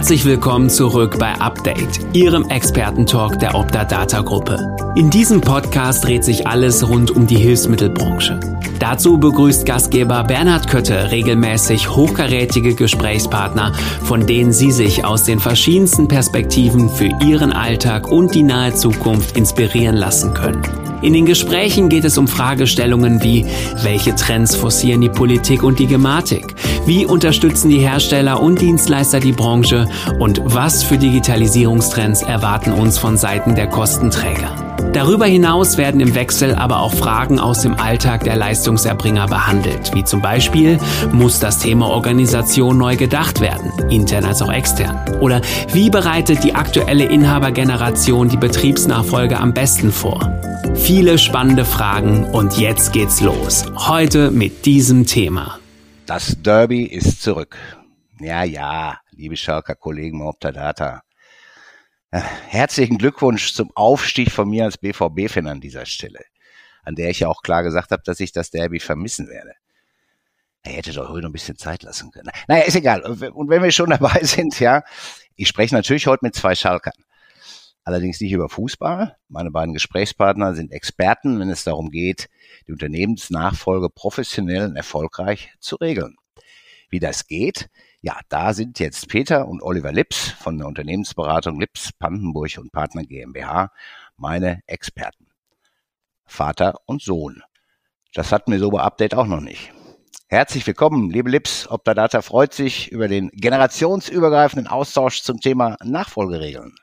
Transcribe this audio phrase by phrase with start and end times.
[0.00, 4.74] Herzlich willkommen zurück bei Update, Ihrem Expertentalk der Opta Data Gruppe.
[4.96, 8.40] In diesem Podcast dreht sich alles rund um die Hilfsmittelbranche.
[8.78, 16.08] Dazu begrüßt Gastgeber Bernhard Kötte regelmäßig hochkarätige Gesprächspartner, von denen Sie sich aus den verschiedensten
[16.08, 20.62] Perspektiven für Ihren Alltag und die nahe Zukunft inspirieren lassen können.
[21.02, 23.46] In den Gesprächen geht es um Fragestellungen wie,
[23.82, 26.54] welche Trends forcieren die Politik und die Gematik?
[26.84, 29.88] Wie unterstützen die Hersteller und Dienstleister die Branche?
[30.18, 34.70] Und was für Digitalisierungstrends erwarten uns von Seiten der Kostenträger?
[34.92, 40.04] Darüber hinaus werden im Wechsel aber auch Fragen aus dem Alltag der Leistungserbringer behandelt, wie
[40.04, 40.78] zum Beispiel,
[41.12, 44.98] muss das Thema Organisation neu gedacht werden, intern als auch extern?
[45.20, 45.40] Oder
[45.72, 50.20] wie bereitet die aktuelle Inhabergeneration die Betriebsnachfolge am besten vor?
[50.76, 53.64] Viele spannende Fragen und jetzt geht's los.
[53.76, 55.58] Heute mit diesem Thema.
[56.06, 57.56] Das Derby ist zurück.
[58.18, 61.02] Ja, ja, liebe Schalker Kollegen Optadata.
[62.10, 66.20] Herzlichen Glückwunsch zum Aufstieg von mir als BVB-Fan an dieser Stelle,
[66.82, 69.52] an der ich ja auch klar gesagt habe, dass ich das Derby vermissen werde.
[70.62, 72.30] Er hätte doch heute noch ein bisschen Zeit lassen können.
[72.48, 73.02] Naja, ist egal.
[73.02, 74.82] Und wenn wir schon dabei sind, ja,
[75.36, 76.92] ich spreche natürlich heute mit zwei Schalkern
[77.84, 79.16] allerdings nicht über Fußball.
[79.28, 82.28] Meine beiden Gesprächspartner sind Experten, wenn es darum geht,
[82.66, 86.16] die Unternehmensnachfolge professionell und erfolgreich zu regeln.
[86.88, 87.68] Wie das geht,
[88.02, 93.02] ja, da sind jetzt Peter und Oliver Lips von der Unternehmensberatung Lips Pandenburg und Partner
[93.02, 93.70] GmbH
[94.16, 95.26] meine Experten.
[96.24, 97.42] Vater und Sohn.
[98.14, 99.72] Das hatten wir so bei Update auch noch nicht.
[100.28, 101.68] Herzlich willkommen, liebe Lips.
[101.68, 106.74] Optadata freut sich über den generationsübergreifenden Austausch zum Thema Nachfolgeregeln.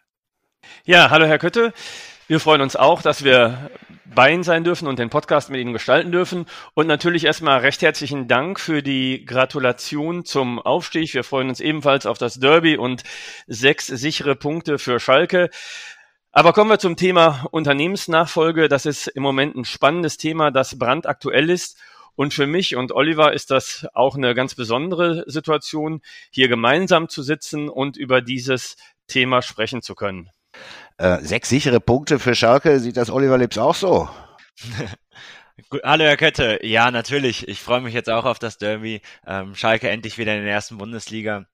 [0.85, 1.73] Ja, hallo Herr Kötte.
[2.27, 3.71] Wir freuen uns auch, dass wir
[4.05, 6.45] bei Ihnen sein dürfen und den Podcast mit Ihnen gestalten dürfen.
[6.73, 11.13] Und natürlich erstmal recht herzlichen Dank für die Gratulation zum Aufstieg.
[11.13, 13.03] Wir freuen uns ebenfalls auf das Derby und
[13.47, 15.49] sechs sichere Punkte für Schalke.
[16.31, 18.67] Aber kommen wir zum Thema Unternehmensnachfolge.
[18.67, 21.77] Das ist im Moment ein spannendes Thema, das brandaktuell ist.
[22.15, 27.23] Und für mich und Oliver ist das auch eine ganz besondere Situation, hier gemeinsam zu
[27.23, 28.75] sitzen und über dieses
[29.07, 30.29] Thema sprechen zu können.
[30.97, 34.09] Äh, sechs sichere Punkte für Schalke, sieht das Oliver Lips auch so?
[35.83, 37.47] Hallo Herr Kötte, ja natürlich.
[37.47, 39.01] Ich freue mich jetzt auch auf das Derby.
[39.25, 41.45] Ähm, Schalke endlich wieder in der ersten Bundesliga.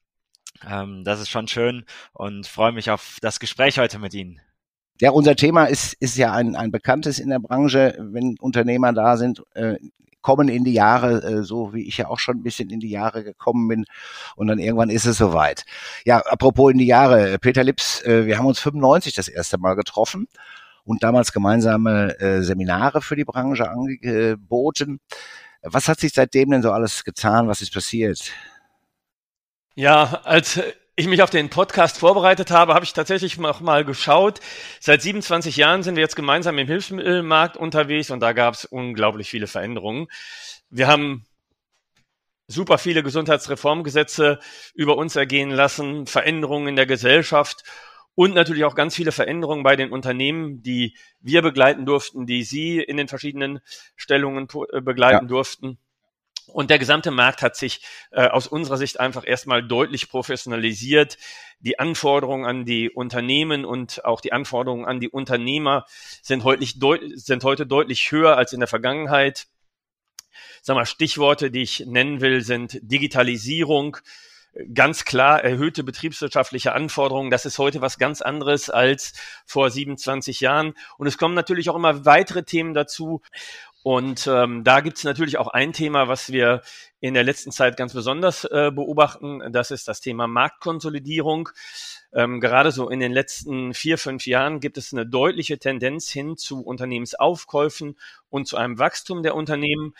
[0.69, 4.41] Ähm, das ist schon schön und freue mich auf das Gespräch heute mit Ihnen.
[5.03, 9.17] Ja, unser Thema ist, ist ja ein, ein bekanntes in der Branche, wenn Unternehmer da
[9.17, 9.75] sind, äh,
[10.21, 12.89] kommen in die Jahre, äh, so wie ich ja auch schon ein bisschen in die
[12.89, 13.85] Jahre gekommen bin.
[14.37, 15.65] Und dann irgendwann ist es soweit.
[16.05, 19.73] Ja, apropos in die Jahre, Peter Lips, äh, wir haben uns 95 das erste Mal
[19.73, 20.29] getroffen
[20.85, 25.01] und damals gemeinsame äh, Seminare für die Branche angeboten.
[25.63, 27.49] Was hat sich seitdem denn so alles getan?
[27.49, 28.31] Was ist passiert?
[29.75, 30.61] Ja, als
[30.95, 34.39] ich mich auf den Podcast vorbereitet habe, habe ich tatsächlich noch mal geschaut.
[34.79, 39.29] Seit 27 Jahren sind wir jetzt gemeinsam im Hilfsmittelmarkt unterwegs und da gab es unglaublich
[39.29, 40.07] viele Veränderungen.
[40.69, 41.25] Wir haben
[42.47, 44.39] super viele Gesundheitsreformgesetze
[44.75, 47.63] über uns ergehen lassen, Veränderungen in der Gesellschaft
[48.13, 52.77] und natürlich auch ganz viele Veränderungen bei den Unternehmen, die wir begleiten durften, die Sie
[52.79, 53.61] in den verschiedenen
[53.95, 55.27] Stellungen äh, begleiten ja.
[55.27, 55.79] durften.
[56.53, 57.81] Und der gesamte Markt hat sich
[58.11, 61.17] äh, aus unserer Sicht einfach erstmal deutlich professionalisiert.
[61.59, 65.85] Die Anforderungen an die Unternehmen und auch die Anforderungen an die Unternehmer
[66.21, 66.77] sind, heutlich
[67.15, 69.47] sind heute deutlich höher als in der Vergangenheit.
[70.61, 73.97] Sag mal, Stichworte, die ich nennen will, sind Digitalisierung,
[74.73, 77.31] ganz klar erhöhte betriebswirtschaftliche Anforderungen.
[77.31, 79.13] Das ist heute was ganz anderes als
[79.45, 80.73] vor 27 Jahren.
[80.97, 83.21] Und es kommen natürlich auch immer weitere Themen dazu.
[83.83, 86.61] Und ähm, da gibt es natürlich auch ein Thema, was wir
[87.01, 89.51] in der letzten Zeit ganz besonders äh, beobachten.
[89.51, 91.49] Das ist das Thema Marktkonsolidierung.
[92.13, 96.37] Ähm, gerade so in den letzten vier, fünf Jahren gibt es eine deutliche Tendenz hin
[96.37, 97.97] zu Unternehmensaufkäufen
[98.29, 99.93] und zu einem Wachstum der Unternehmen.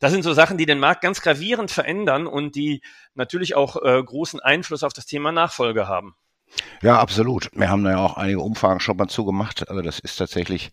[0.00, 2.82] Das sind so Sachen, die den Markt ganz gravierend verändern und die
[3.14, 6.16] natürlich auch äh, großen Einfluss auf das Thema Nachfolge haben.
[6.82, 7.50] Ja, absolut.
[7.52, 9.68] Wir haben da ja auch einige Umfragen schon mal zugemacht.
[9.68, 10.70] Also das ist tatsächlich,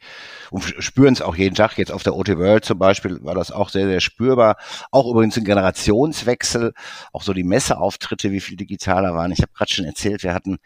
[0.51, 1.77] und spüren es auch jeden Tag.
[1.77, 4.57] Jetzt auf der OT World zum Beispiel war das auch sehr, sehr spürbar.
[4.91, 6.73] Auch übrigens ein Generationswechsel,
[7.13, 9.31] auch so die Messeauftritte, wie viel digitaler waren.
[9.31, 10.59] Ich habe gerade schon erzählt, wir hatten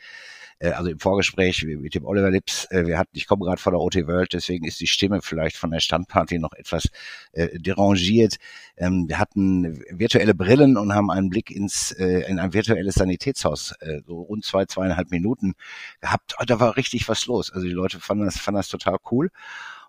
[0.61, 3.73] äh, also im Vorgespräch mit dem Oliver Lips, äh, wir hatten, ich komme gerade von
[3.73, 6.87] der OT World, deswegen ist die Stimme vielleicht von der Standparty noch etwas
[7.33, 8.37] äh, derangiert.
[8.77, 13.73] Ähm, wir hatten virtuelle Brillen und haben einen Blick ins äh, in ein virtuelles Sanitätshaus,
[13.79, 15.53] äh, so rund zwei, zweieinhalb Minuten
[15.99, 16.35] gehabt.
[16.45, 17.51] Da war richtig was los.
[17.51, 19.31] Also die Leute fanden das, fanden das total cool.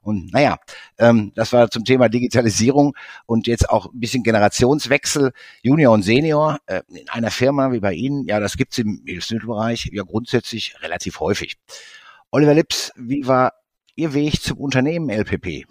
[0.03, 0.59] Und naja,
[0.99, 2.95] ähm, das war zum Thema Digitalisierung
[3.27, 5.33] und jetzt auch ein bisschen Generationswechsel,
[5.63, 8.27] Junior und Senior äh, in einer Firma wie bei Ihnen.
[8.27, 11.57] Ja, das gibt's im Hilfsmittelbereich ja grundsätzlich relativ häufig.
[12.31, 13.53] Oliver Lips, wie war
[13.95, 15.67] Ihr Weg zum Unternehmen LPP?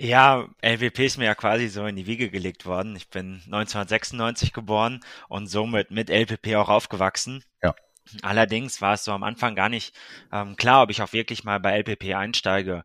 [0.00, 2.94] Ja, LWP ist mir ja quasi so in die Wiege gelegt worden.
[2.94, 7.42] Ich bin 1996 geboren und somit mit LPP auch aufgewachsen.
[7.62, 7.74] Ja.
[8.22, 9.94] Allerdings war es so am Anfang gar nicht
[10.32, 12.84] ähm, klar, ob ich auch wirklich mal bei LPP einsteige.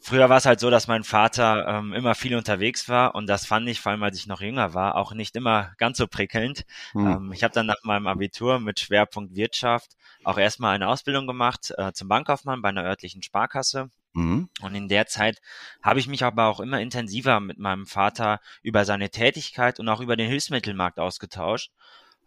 [0.00, 3.46] Früher war es halt so, dass mein Vater ähm, immer viel unterwegs war und das
[3.46, 6.64] fand ich, vor allem als ich noch jünger war, auch nicht immer ganz so prickelnd.
[6.92, 7.06] Hm.
[7.06, 9.92] Ähm, ich habe dann nach meinem Abitur mit Schwerpunkt Wirtschaft
[10.24, 14.48] auch erstmal eine Ausbildung gemacht äh, zum Bankkaufmann bei einer örtlichen Sparkasse Mhm.
[14.60, 15.40] Und in der Zeit
[15.82, 20.00] habe ich mich aber auch immer intensiver mit meinem Vater über seine Tätigkeit und auch
[20.00, 21.72] über den Hilfsmittelmarkt ausgetauscht.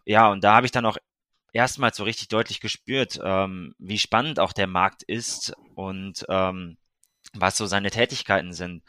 [0.04, 0.96] Ja, und da habe ich dann auch
[1.52, 6.76] erstmals so richtig deutlich gespürt, ähm, wie spannend auch der Markt ist und ähm,
[7.34, 8.82] was so seine Tätigkeiten sind.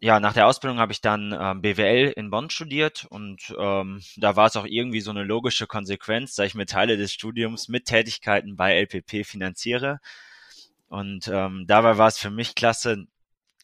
[0.00, 4.36] Ja, nach der Ausbildung habe ich dann ähm, BWL in Bonn studiert und ähm, da
[4.36, 7.86] war es auch irgendwie so eine logische Konsequenz, da ich mir Teile des Studiums mit
[7.86, 10.00] Tätigkeiten bei LPP finanziere.
[10.88, 13.06] Und ähm, dabei war es für mich klasse,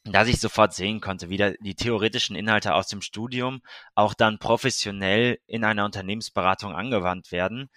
[0.04, 3.60] dass ich sofort sehen konnte, wie da die theoretischen Inhalte aus dem Studium
[3.94, 7.68] auch dann professionell in einer Unternehmensberatung angewandt werden.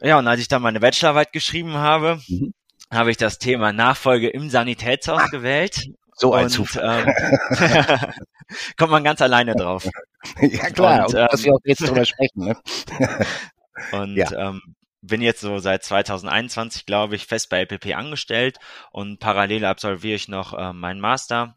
[0.00, 2.52] Ja, und als ich dann meine Bachelorarbeit geschrieben habe, mhm.
[2.92, 5.88] habe ich das Thema Nachfolge im Sanitätshaus ah, gewählt.
[6.12, 7.14] So ein und, Zufall.
[7.58, 8.12] Ähm,
[8.76, 9.88] kommt man ganz alleine drauf.
[10.40, 12.46] Ja klar, und, ähm, dass wir auch jetzt drüber sprechen.
[12.46, 12.56] Ne?
[13.92, 14.48] und ja.
[14.48, 14.60] ähm,
[15.06, 18.58] bin jetzt so seit 2021, glaube ich, fest bei LPP angestellt
[18.90, 21.56] und parallel absolviere ich noch äh, meinen Master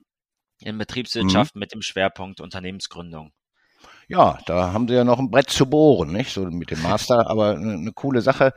[0.61, 1.59] in Betriebswirtschaft mhm.
[1.59, 3.31] mit dem Schwerpunkt Unternehmensgründung
[4.09, 6.33] ja, da haben sie ja noch ein Brett zu bohren, nicht?
[6.33, 8.53] So mit dem Master, aber eine, eine coole Sache.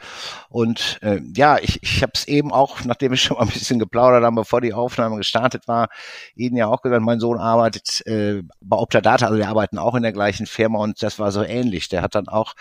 [0.49, 3.79] Und äh, ja, ich, ich habe es eben auch, nachdem ich schon mal ein bisschen
[3.79, 5.91] geplaudert habe, bevor die Aufnahme gestartet war,
[6.35, 10.03] Ihnen ja auch gesagt, mein Sohn arbeitet äh, bei Optadata, also wir arbeiten auch in
[10.03, 11.91] der gleichen Firma und das war so ähnlich.
[11.91, 12.55] Der hat dann auch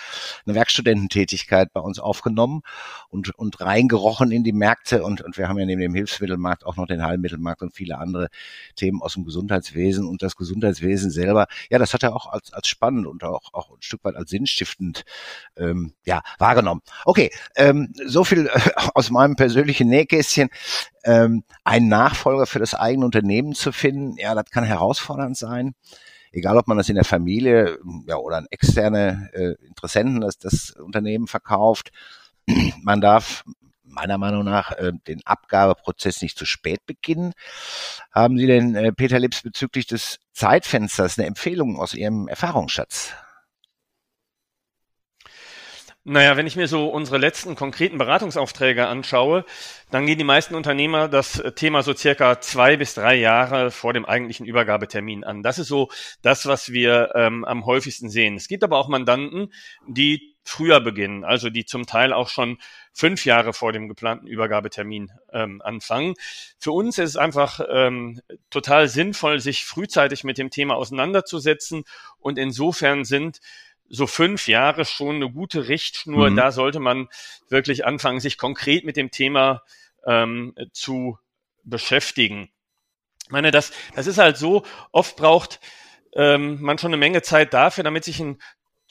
[0.45, 2.61] eine Werkstudententätigkeit bei uns aufgenommen
[3.07, 6.75] und, und reingerochen in die Märkte und, und wir haben ja neben dem Hilfsmittelmarkt auch
[6.75, 8.27] noch den Heilmittelmarkt und viele andere
[8.75, 11.47] Themen aus dem Gesundheitswesen und das Gesundheitswesen selber.
[11.69, 14.31] Ja, das hat er auch als, als spannend und auch, auch ein Stück weit als
[14.31, 15.05] sinnstiftend
[15.55, 16.81] ähm, ja, wahrgenommen.
[17.05, 18.59] Okay, ähm, so viel äh,
[18.95, 20.49] aus meinem persönlichen Nähkästchen.
[21.03, 25.75] Ähm, einen Nachfolger für das eigene Unternehmen zu finden, ja, das kann herausfordernd sein
[26.33, 30.69] egal ob man das in der Familie ja, oder an externe äh, Interessenten das, das
[30.71, 31.91] Unternehmen verkauft.
[32.81, 33.43] Man darf
[33.91, 37.33] meiner Meinung nach äh, den Abgabeprozess nicht zu spät beginnen.
[38.11, 43.13] Haben Sie denn, äh, Peter Lips, bezüglich des Zeitfensters eine Empfehlung aus Ihrem Erfahrungsschatz?
[46.03, 49.45] Naja, wenn ich mir so unsere letzten konkreten Beratungsaufträge anschaue,
[49.91, 54.05] dann gehen die meisten Unternehmer das Thema so circa zwei bis drei Jahre vor dem
[54.05, 55.43] eigentlichen Übergabetermin an.
[55.43, 55.89] Das ist so
[56.23, 58.35] das, was wir ähm, am häufigsten sehen.
[58.35, 59.53] Es gibt aber auch Mandanten,
[59.87, 62.57] die früher beginnen, also die zum Teil auch schon
[62.93, 66.15] fünf Jahre vor dem geplanten Übergabetermin ähm, anfangen.
[66.57, 71.83] Für uns ist es einfach ähm, total sinnvoll, sich frühzeitig mit dem Thema auseinanderzusetzen
[72.19, 73.39] und insofern sind
[73.87, 76.29] so fünf Jahre schon eine gute Richtschnur.
[76.29, 76.35] Mhm.
[76.37, 77.09] Da sollte man
[77.49, 79.63] wirklich anfangen, sich konkret mit dem Thema
[80.05, 81.17] ähm, zu
[81.63, 82.49] beschäftigen.
[83.25, 85.59] Ich meine, das, das ist halt so, oft braucht
[86.13, 88.41] ähm, man schon eine Menge Zeit dafür, damit sich ein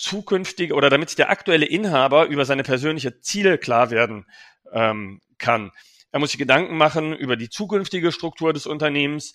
[0.01, 4.27] zukünftiger oder damit sich der aktuelle Inhaber über seine persönliche Ziele klar werden
[4.73, 5.73] ähm, kann.
[6.13, 9.33] Er muss sich Gedanken machen über die zukünftige Struktur des Unternehmens.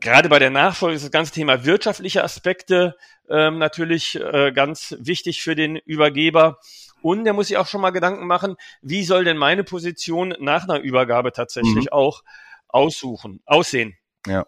[0.00, 2.96] Gerade bei der Nachfolge ist das ganze Thema wirtschaftliche Aspekte
[3.28, 6.58] ähm, natürlich äh, ganz wichtig für den Übergeber.
[7.02, 10.64] Und er muss sich auch schon mal Gedanken machen, wie soll denn meine Position nach
[10.64, 11.92] einer Übergabe tatsächlich mhm.
[11.92, 12.22] auch
[12.68, 13.96] aussuchen, aussehen.
[14.26, 14.46] Ja.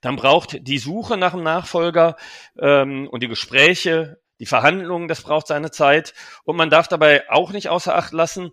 [0.00, 2.16] Dann braucht die Suche nach einem Nachfolger
[2.58, 6.14] ähm, und die Gespräche, die Verhandlungen, das braucht seine Zeit.
[6.44, 8.52] Und man darf dabei auch nicht außer Acht lassen,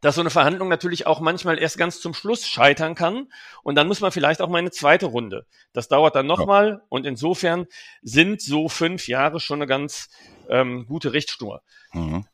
[0.00, 3.32] dass so eine Verhandlung natürlich auch manchmal erst ganz zum Schluss scheitern kann.
[3.62, 5.46] Und dann muss man vielleicht auch mal eine zweite Runde.
[5.72, 6.68] Das dauert dann nochmal.
[6.68, 6.80] Ja.
[6.88, 7.66] Und insofern
[8.02, 10.08] sind so fünf Jahre schon eine ganz
[10.48, 11.62] ähm, gute Richtschnur.
[11.92, 12.26] Mhm.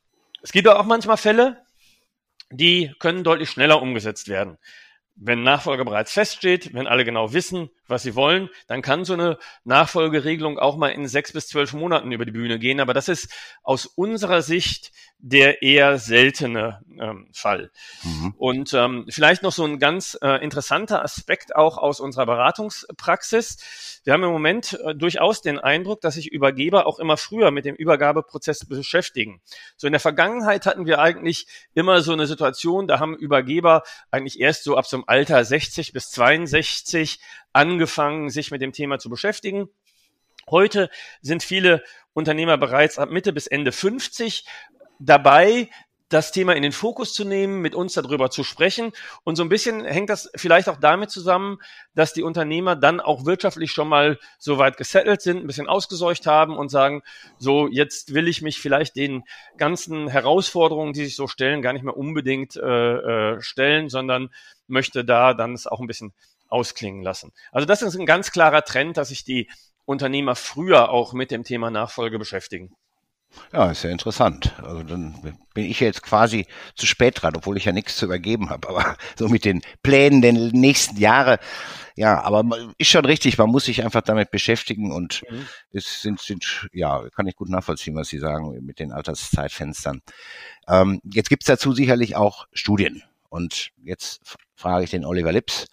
[0.43, 1.65] Es gibt auch manchmal Fälle,
[2.51, 4.59] die können deutlich schneller umgesetzt werden.
[5.19, 9.39] Wenn Nachfolger bereits feststeht, wenn alle genau wissen, was sie wollen, dann kann so eine
[9.65, 12.81] Nachfolgeregelung auch mal in sechs bis zwölf Monaten über die Bühne gehen.
[12.81, 13.33] Aber das ist
[13.63, 17.71] aus unserer Sicht der eher seltene ähm, Fall.
[18.03, 18.35] Mhm.
[18.37, 24.03] Und ähm, vielleicht noch so ein ganz äh, interessanter Aspekt auch aus unserer Beratungspraxis.
[24.05, 27.65] Wir haben im Moment äh, durchaus den Eindruck, dass sich Übergeber auch immer früher mit
[27.65, 29.41] dem Übergabeprozess beschäftigen.
[29.77, 34.39] So in der Vergangenheit hatten wir eigentlich immer so eine Situation, da haben Übergeber eigentlich
[34.39, 37.21] erst so ab so einem Alter 60 bis 62
[37.53, 39.69] angefangen, sich mit dem Thema zu beschäftigen.
[40.49, 40.91] Heute
[41.23, 41.83] sind viele
[42.13, 44.45] Unternehmer bereits ab Mitte bis Ende 50
[44.99, 45.69] dabei,
[46.09, 48.93] das Thema in den Fokus zu nehmen, mit uns darüber zu sprechen.
[49.25, 51.59] Und so ein bisschen hängt das vielleicht auch damit zusammen,
[51.95, 56.27] dass die Unternehmer dann auch wirtschaftlich schon mal so weit gesettelt sind, ein bisschen ausgeseucht
[56.27, 57.03] haben und sagen,
[57.39, 59.25] so jetzt will ich mich vielleicht den
[59.57, 62.61] ganzen Herausforderungen, die sich so stellen, gar nicht mehr unbedingt äh,
[63.35, 64.31] äh, stellen, sondern
[64.69, 66.13] möchte da dann es auch ein bisschen
[66.49, 67.33] ausklingen lassen.
[67.51, 69.51] Also das ist ein ganz klarer Trend, dass sich die
[69.85, 72.77] Unternehmer früher auch mit dem Thema Nachfolge beschäftigen.
[73.53, 74.55] Ja, ist ja interessant.
[74.63, 75.15] Also dann
[75.55, 78.69] bin ich jetzt quasi zu spät dran, obwohl ich ja nichts zu übergeben habe.
[78.69, 81.39] Aber so mit den Plänen der nächsten Jahre,
[81.95, 82.45] ja, aber
[82.79, 85.47] ist schon richtig, man muss sich einfach damit beschäftigen und mhm.
[85.73, 90.03] es sind, sind, ja, kann ich gut nachvollziehen, was Sie sagen mit den Alterszeitfenstern.
[90.69, 93.03] Ähm, jetzt gibt's dazu sicherlich auch Studien.
[93.29, 95.67] Und jetzt frage ich den Oliver Lips,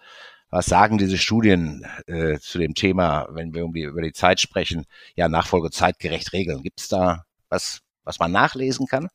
[0.49, 4.39] was sagen diese Studien äh, zu dem Thema, wenn wir um die, über die Zeit
[4.39, 4.85] sprechen?
[5.15, 6.61] Ja, Nachfolge zeitgerecht regeln.
[6.61, 9.09] Gibt es da was, was man nachlesen kann?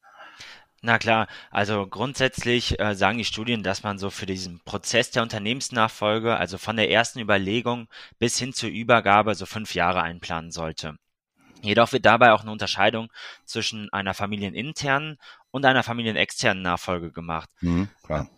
[0.80, 5.24] Na klar, also grundsätzlich äh, sagen die Studien, dass man so für diesen Prozess der
[5.24, 7.88] Unternehmensnachfolge, also von der ersten Überlegung
[8.20, 10.96] bis hin zur Übergabe, so fünf Jahre einplanen sollte.
[11.62, 13.10] Jedoch wird dabei auch eine Unterscheidung
[13.44, 15.18] zwischen einer familieninternen
[15.50, 17.50] und einer familienexternen Nachfolge gemacht.
[17.60, 18.28] Mhm, klar.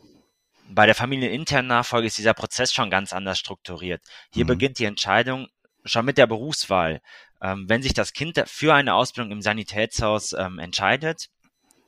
[0.70, 4.00] Bei der familieninternen Nachfolge ist dieser Prozess schon ganz anders strukturiert.
[4.32, 4.48] Hier mhm.
[4.48, 5.48] beginnt die Entscheidung
[5.84, 7.02] schon mit der Berufswahl.
[7.42, 11.30] Ähm, wenn sich das Kind für eine Ausbildung im Sanitätshaus ähm, entscheidet,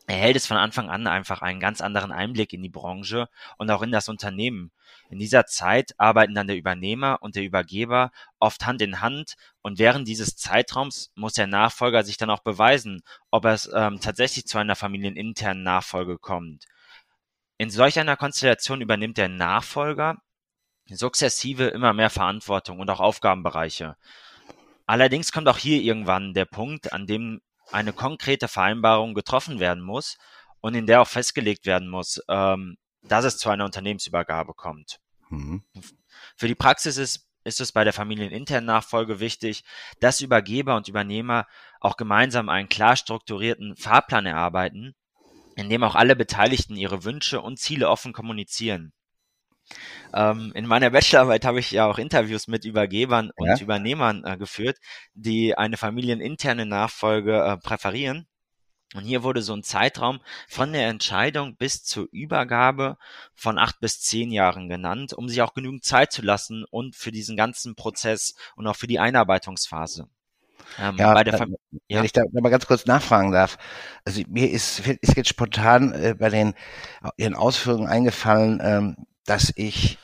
[0.07, 3.29] erhält es von Anfang an einfach einen ganz anderen Einblick in die Branche
[3.59, 4.73] und auch in das Unternehmen.
[5.11, 9.79] In dieser Zeit arbeiten dann der Übernehmer und der Übergeber oft Hand in Hand und
[9.79, 14.59] während dieses Zeitraums muss der Nachfolger sich dann auch beweisen, ob es ähm, tatsächlich zu
[14.59, 16.67] einer familieninternen Nachfolge kommt.
[17.59, 20.17] In solch einer Konstellation übernimmt der Nachfolger
[20.89, 23.97] sukzessive immer mehr Verantwortung und auch Aufgabenbereiche.
[24.87, 30.19] Allerdings kommt auch hier irgendwann der Punkt, an dem eine konkrete Vereinbarung getroffen werden muss
[30.61, 35.01] und in der auch festgelegt werden muss, ähm, dass es zu einer Unternehmensübergabe kommt.
[35.31, 35.63] Mhm.
[36.37, 39.65] Für die Praxis ist, ist es bei der familieninternen Nachfolge wichtig,
[40.01, 41.47] dass Übergeber und Übernehmer
[41.81, 44.95] auch gemeinsam einen klar strukturierten Fahrplan erarbeiten,
[45.57, 48.93] in dem auch alle Beteiligten ihre Wünsche und Ziele offen kommunizieren.
[50.15, 53.59] Ähm, in meiner Bachelorarbeit habe ich ja auch Interviews mit Übergebern und ja?
[53.59, 54.79] Übernehmern äh, geführt,
[55.15, 58.27] die eine familieninterne Nachfolge äh, präferieren.
[58.95, 62.99] Und hier wurde so ein Zeitraum von der Entscheidung bis zur Übergabe
[63.35, 67.11] von acht bis zehn Jahren genannt, um sich auch genügend Zeit zu lassen und für
[67.11, 70.09] diesen ganzen Prozess und auch für die Einarbeitungsphase.
[70.79, 71.55] Ähm, ja, bei der Fam
[71.89, 71.99] ja.
[71.99, 73.59] Wenn ich da mal ganz kurz nachfragen darf.
[74.05, 76.55] Also mir ist, ist jetzt spontan äh, bei den
[77.17, 79.99] Ihren Ausführungen eingefallen, ähm, dass ich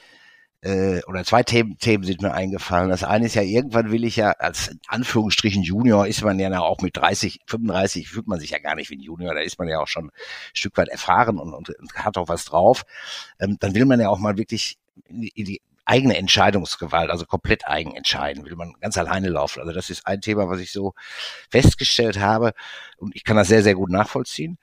[0.61, 2.91] äh, oder zwei Themen, Themen sind mir eingefallen.
[2.91, 6.81] Das eine ist ja, irgendwann will ich ja als Anführungsstrichen Junior, ist man ja auch
[6.81, 9.69] mit 30, 35, fühlt man sich ja gar nicht wie ein Junior, da ist man
[9.69, 10.13] ja auch schon ein
[10.55, 12.85] Stück weit erfahren und, und, und hat auch was drauf.
[13.39, 17.25] Ähm, dann will man ja auch mal wirklich in die, in die eigene Entscheidungsgewalt, also
[17.25, 19.61] komplett eigen entscheiden, will man ganz alleine laufen.
[19.61, 20.93] Also das ist ein Thema, was ich so
[21.51, 22.53] festgestellt habe
[22.99, 24.59] und ich kann das sehr, sehr gut nachvollziehen.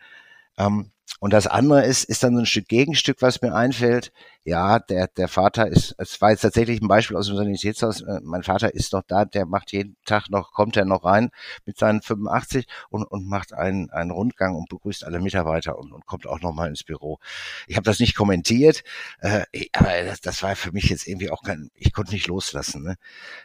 [0.58, 4.12] Ähm, und das andere ist, ist dann so ein Stück Gegenstück, was mir einfällt.
[4.48, 8.02] Ja, der, der Vater ist, es war jetzt tatsächlich ein Beispiel aus dem Sanitätshaus.
[8.02, 11.32] Äh, mein Vater ist noch da, der macht jeden Tag noch, kommt er noch rein
[11.66, 16.06] mit seinen 85 und, und macht einen, einen Rundgang und begrüßt alle Mitarbeiter und, und
[16.06, 17.18] kommt auch noch mal ins Büro.
[17.66, 18.84] Ich habe das nicht kommentiert,
[19.20, 22.84] äh, aber das, das war für mich jetzt irgendwie auch kein, ich konnte nicht loslassen.
[22.84, 22.98] Ne?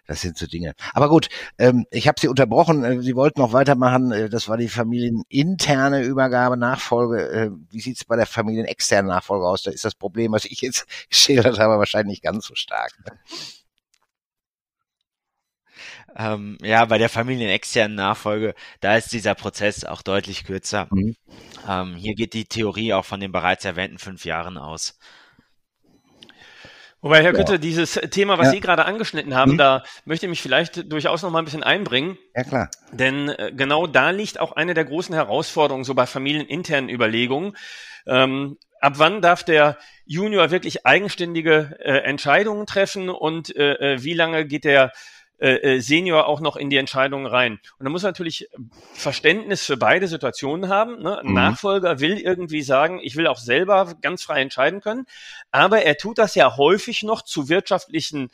[0.06, 0.74] Das sind so Dinge.
[0.92, 2.84] Aber gut, ähm, ich habe Sie unterbrochen.
[2.84, 4.12] Äh, Sie wollten noch weitermachen.
[4.12, 7.30] Äh, das war die familieninterne Übergabe, Nachfolge.
[7.30, 9.62] Äh, wie sieht's bei der familienexternen Nachfolge aus?
[9.62, 12.92] Da ist das Problem, was ich jetzt geschildert habe, wahrscheinlich nicht ganz so stark.
[13.06, 13.18] Ne?
[16.16, 20.88] Ähm, ja, bei der familienexternen Nachfolge, da ist dieser Prozess auch deutlich kürzer.
[20.90, 21.16] Mhm.
[21.68, 24.98] Ähm, hier geht die Theorie auch von den bereits erwähnten fünf Jahren aus.
[27.02, 28.52] Wobei, Herr Kütte, dieses Thema, was ja.
[28.52, 29.58] Sie gerade angeschnitten haben, hm.
[29.58, 32.18] da möchte ich mich vielleicht durchaus noch mal ein bisschen einbringen.
[32.36, 32.70] Ja, klar.
[32.92, 37.56] Denn äh, genau da liegt auch eine der großen Herausforderungen, so bei familieninternen Überlegungen.
[38.06, 44.14] Ähm, ab wann darf der Junior wirklich eigenständige äh, Entscheidungen treffen und äh, äh wie
[44.14, 44.92] lange geht der
[45.40, 47.60] äh, äh, Senior auch noch in die Entscheidungen rein.
[47.78, 48.48] Und da muss man natürlich
[48.92, 51.02] Verständnis für beide Situationen haben.
[51.02, 51.18] Ne?
[51.18, 51.34] Ein mhm.
[51.34, 55.06] Nachfolger will irgendwie sagen, ich will auch selber ganz frei entscheiden können,
[55.50, 58.30] aber er tut das ja häufig noch zu wirtschaftlichen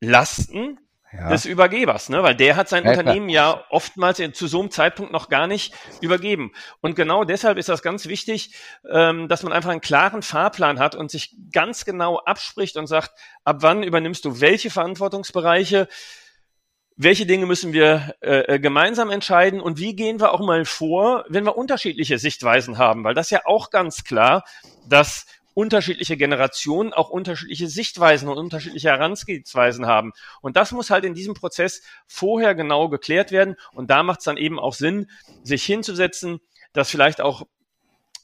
[0.00, 0.80] Lasten
[1.16, 1.28] ja.
[1.28, 2.22] des Übergebers, ne?
[2.22, 3.56] weil der hat sein ja, Unternehmen klar.
[3.56, 6.52] ja oftmals zu so einem Zeitpunkt noch gar nicht übergeben.
[6.80, 8.54] Und genau deshalb ist das ganz wichtig,
[8.90, 13.12] ähm, dass man einfach einen klaren Fahrplan hat und sich ganz genau abspricht und sagt,
[13.44, 15.88] ab wann übernimmst du welche Verantwortungsbereiche,
[16.96, 21.24] welche Dinge müssen wir äh, äh gemeinsam entscheiden und wie gehen wir auch mal vor,
[21.28, 24.44] wenn wir unterschiedliche Sichtweisen haben, weil das ja auch ganz klar,
[24.88, 30.12] dass unterschiedliche Generationen auch unterschiedliche Sichtweisen und unterschiedliche Herangehensweisen haben.
[30.42, 33.56] Und das muss halt in diesem Prozess vorher genau geklärt werden.
[33.72, 35.10] Und da macht es dann eben auch Sinn,
[35.42, 36.40] sich hinzusetzen,
[36.72, 37.46] das vielleicht auch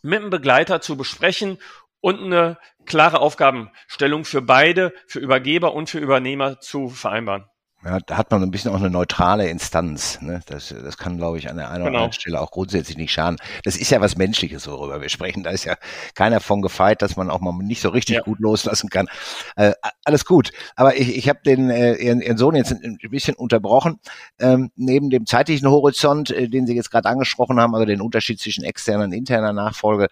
[0.02, 1.58] mit einem Begleiter zu besprechen
[2.00, 7.49] und eine klare Aufgabenstellung für beide, für Übergeber und für Übernehmer zu vereinbaren.
[7.82, 10.20] Ja, da hat man ein bisschen auch eine neutrale Instanz.
[10.20, 10.40] Ne?
[10.44, 11.98] Das, das kann, glaube ich, an der einen oder genau.
[12.00, 13.38] anderen Stelle auch grundsätzlich nicht schaden.
[13.64, 15.42] Das ist ja was Menschliches, worüber wir sprechen.
[15.42, 15.76] Da ist ja
[16.14, 18.22] keiner von gefeit, dass man auch mal nicht so richtig ja.
[18.22, 19.08] gut loslassen kann.
[19.56, 19.72] Äh,
[20.04, 20.50] alles gut.
[20.76, 23.98] Aber ich, ich habe den äh, ihren, ihren Sohn jetzt ein bisschen unterbrochen.
[24.38, 28.40] Ähm, neben dem zeitlichen Horizont, äh, den Sie jetzt gerade angesprochen haben, also den Unterschied
[28.40, 30.08] zwischen externer und interner Nachfolge,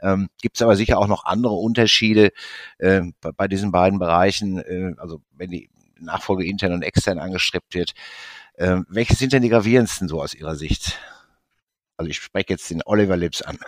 [0.00, 2.32] ähm, gibt es aber sicher auch noch andere Unterschiede
[2.78, 4.58] äh, bei, bei diesen beiden Bereichen.
[4.58, 5.70] Äh, also wenn die
[6.04, 7.92] Nachfolge intern und extern angestrebt wird.
[8.58, 10.98] Ähm, welche sind denn die gravierendsten so aus Ihrer Sicht?
[11.96, 13.58] Also ich spreche jetzt den Oliver Lips an.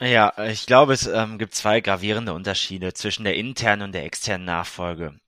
[0.00, 4.44] Ja, ich glaube, es ähm, gibt zwei gravierende Unterschiede zwischen der internen und der externen
[4.46, 5.18] Nachfolge.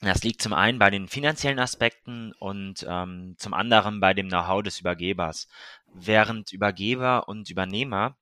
[0.00, 4.62] Das liegt zum einen bei den finanziellen Aspekten und ähm, zum anderen bei dem Know-how
[4.62, 5.48] des Übergebers.
[5.92, 8.16] Während Übergeber und Übernehmer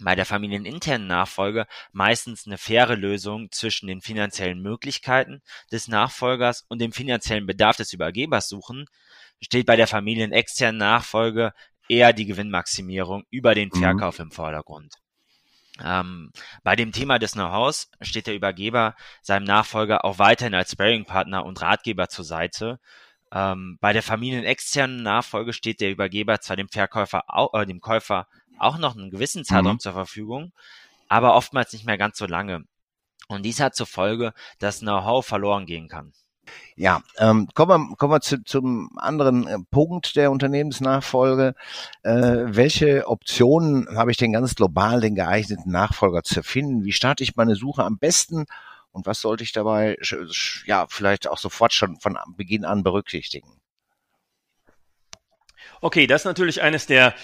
[0.00, 6.80] bei der familieninternen Nachfolge meistens eine faire Lösung zwischen den finanziellen Möglichkeiten des Nachfolgers und
[6.80, 8.86] dem finanziellen Bedarf des Übergebers suchen,
[9.40, 11.52] steht bei der familienexternen Nachfolge
[11.88, 13.80] eher die Gewinnmaximierung über den mhm.
[13.80, 14.24] Verkauf mhm.
[14.24, 14.94] im Vordergrund.
[15.82, 16.32] Ähm,
[16.62, 21.60] bei dem Thema des Know-hows steht der Übergeber seinem Nachfolger auch weiterhin als Sparing-Partner und
[21.62, 22.78] Ratgeber zur Seite.
[23.32, 28.26] Ähm, bei der familienexternen Nachfolge steht der Übergeber zwar dem Verkäufer, äh, dem Käufer
[28.62, 29.80] auch noch einen gewissen Zeitraum mhm.
[29.80, 30.52] zur Verfügung,
[31.08, 32.64] aber oftmals nicht mehr ganz so lange.
[33.28, 36.12] Und dies hat zur Folge, dass Know-how verloren gehen kann.
[36.74, 41.54] Ja, ähm, kommen wir, kommen wir zu, zum anderen äh, Punkt der Unternehmensnachfolge.
[42.02, 46.84] Äh, welche Optionen habe ich denn ganz global, den geeigneten Nachfolger zu finden?
[46.84, 48.46] Wie starte ich meine Suche am besten?
[48.90, 49.96] Und was sollte ich dabei
[50.66, 53.48] ja vielleicht auch sofort schon von Beginn an berücksichtigen?
[55.80, 57.14] Okay, das ist natürlich eines der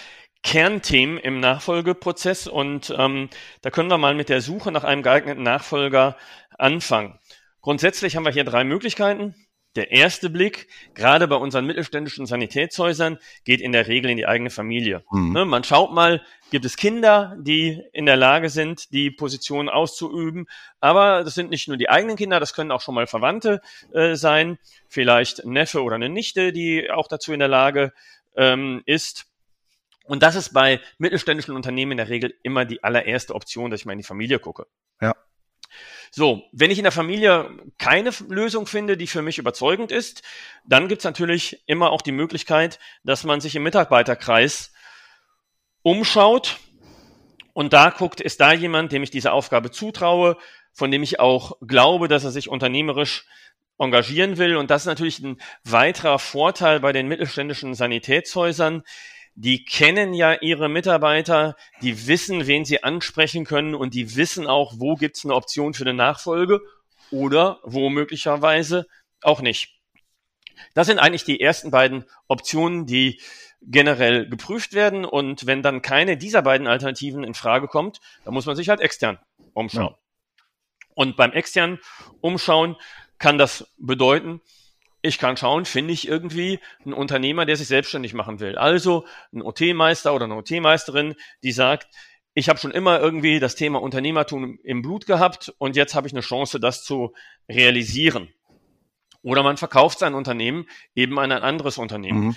[0.43, 3.29] Kernthemen im Nachfolgeprozess und ähm,
[3.61, 6.15] da können wir mal mit der Suche nach einem geeigneten Nachfolger
[6.57, 7.19] anfangen.
[7.61, 9.35] Grundsätzlich haben wir hier drei Möglichkeiten.
[9.75, 14.49] Der erste Blick, gerade bei unseren mittelständischen Sanitätshäusern, geht in der Regel in die eigene
[14.49, 15.03] Familie.
[15.11, 15.33] Mhm.
[15.33, 20.47] Ne, man schaut mal, gibt es Kinder, die in der Lage sind, die Position auszuüben.
[20.79, 23.61] Aber das sind nicht nur die eigenen Kinder, das können auch schon mal Verwandte
[23.93, 24.57] äh, sein.
[24.87, 27.93] Vielleicht ein Neffe oder eine Nichte, die auch dazu in der Lage
[28.35, 29.28] ähm, ist.
[30.09, 33.85] Und das ist bei mittelständischen Unternehmen in der Regel immer die allererste Option, dass ich
[33.85, 34.65] mal in die Familie gucke.
[34.99, 35.15] Ja.
[36.09, 40.23] So, wenn ich in der Familie keine Lösung finde, die für mich überzeugend ist,
[40.65, 44.73] dann gibt's natürlich immer auch die Möglichkeit, dass man sich im Mitarbeiterkreis
[45.83, 46.57] umschaut
[47.53, 50.37] und da guckt, ist da jemand, dem ich diese Aufgabe zutraue,
[50.73, 53.27] von dem ich auch glaube, dass er sich unternehmerisch
[53.77, 54.57] engagieren will.
[54.57, 58.81] Und das ist natürlich ein weiterer Vorteil bei den mittelständischen Sanitätshäusern
[59.41, 64.73] die kennen ja ihre Mitarbeiter, die wissen, wen sie ansprechen können und die wissen auch,
[64.79, 66.59] wo gibt's eine Option für eine Nachfolge
[67.09, 68.85] oder wo möglicherweise
[69.21, 69.79] auch nicht.
[70.73, 73.21] Das sind eigentlich die ersten beiden Optionen, die
[73.61, 75.05] generell geprüft werden.
[75.05, 78.81] Und wenn dann keine dieser beiden Alternativen in Frage kommt, dann muss man sich halt
[78.81, 79.19] extern
[79.53, 79.95] umschauen.
[79.95, 80.45] Ja.
[80.95, 81.79] Und beim externen
[82.19, 82.75] Umschauen
[83.19, 84.41] kann das bedeuten,
[85.01, 88.57] ich kann schauen, finde ich irgendwie einen Unternehmer, der sich selbstständig machen will.
[88.57, 91.87] Also ein OT-Meister oder eine OT-Meisterin, die sagt,
[92.33, 96.13] ich habe schon immer irgendwie das Thema Unternehmertum im Blut gehabt und jetzt habe ich
[96.13, 97.13] eine Chance, das zu
[97.47, 98.29] realisieren.
[99.21, 102.27] Oder man verkauft sein Unternehmen eben an ein anderes Unternehmen.
[102.27, 102.35] Mhm.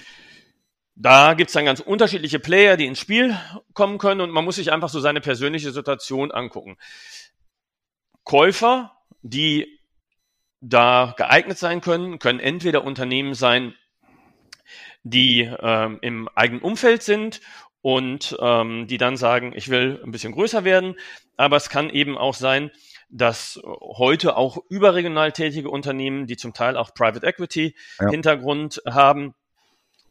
[0.94, 3.36] Da gibt's dann ganz unterschiedliche Player, die ins Spiel
[3.72, 6.76] kommen können und man muss sich einfach so seine persönliche Situation angucken.
[8.24, 9.80] Käufer, die
[10.62, 13.74] da geeignet sein können, können entweder Unternehmen sein,
[15.02, 17.40] die ähm, im eigenen Umfeld sind
[17.82, 20.94] und ähm, die dann sagen, ich will ein bisschen größer werden,
[21.36, 22.70] aber es kann eben auch sein,
[23.10, 28.08] dass heute auch überregional tätige Unternehmen, die zum Teil auch Private Equity ja.
[28.08, 29.34] Hintergrund haben,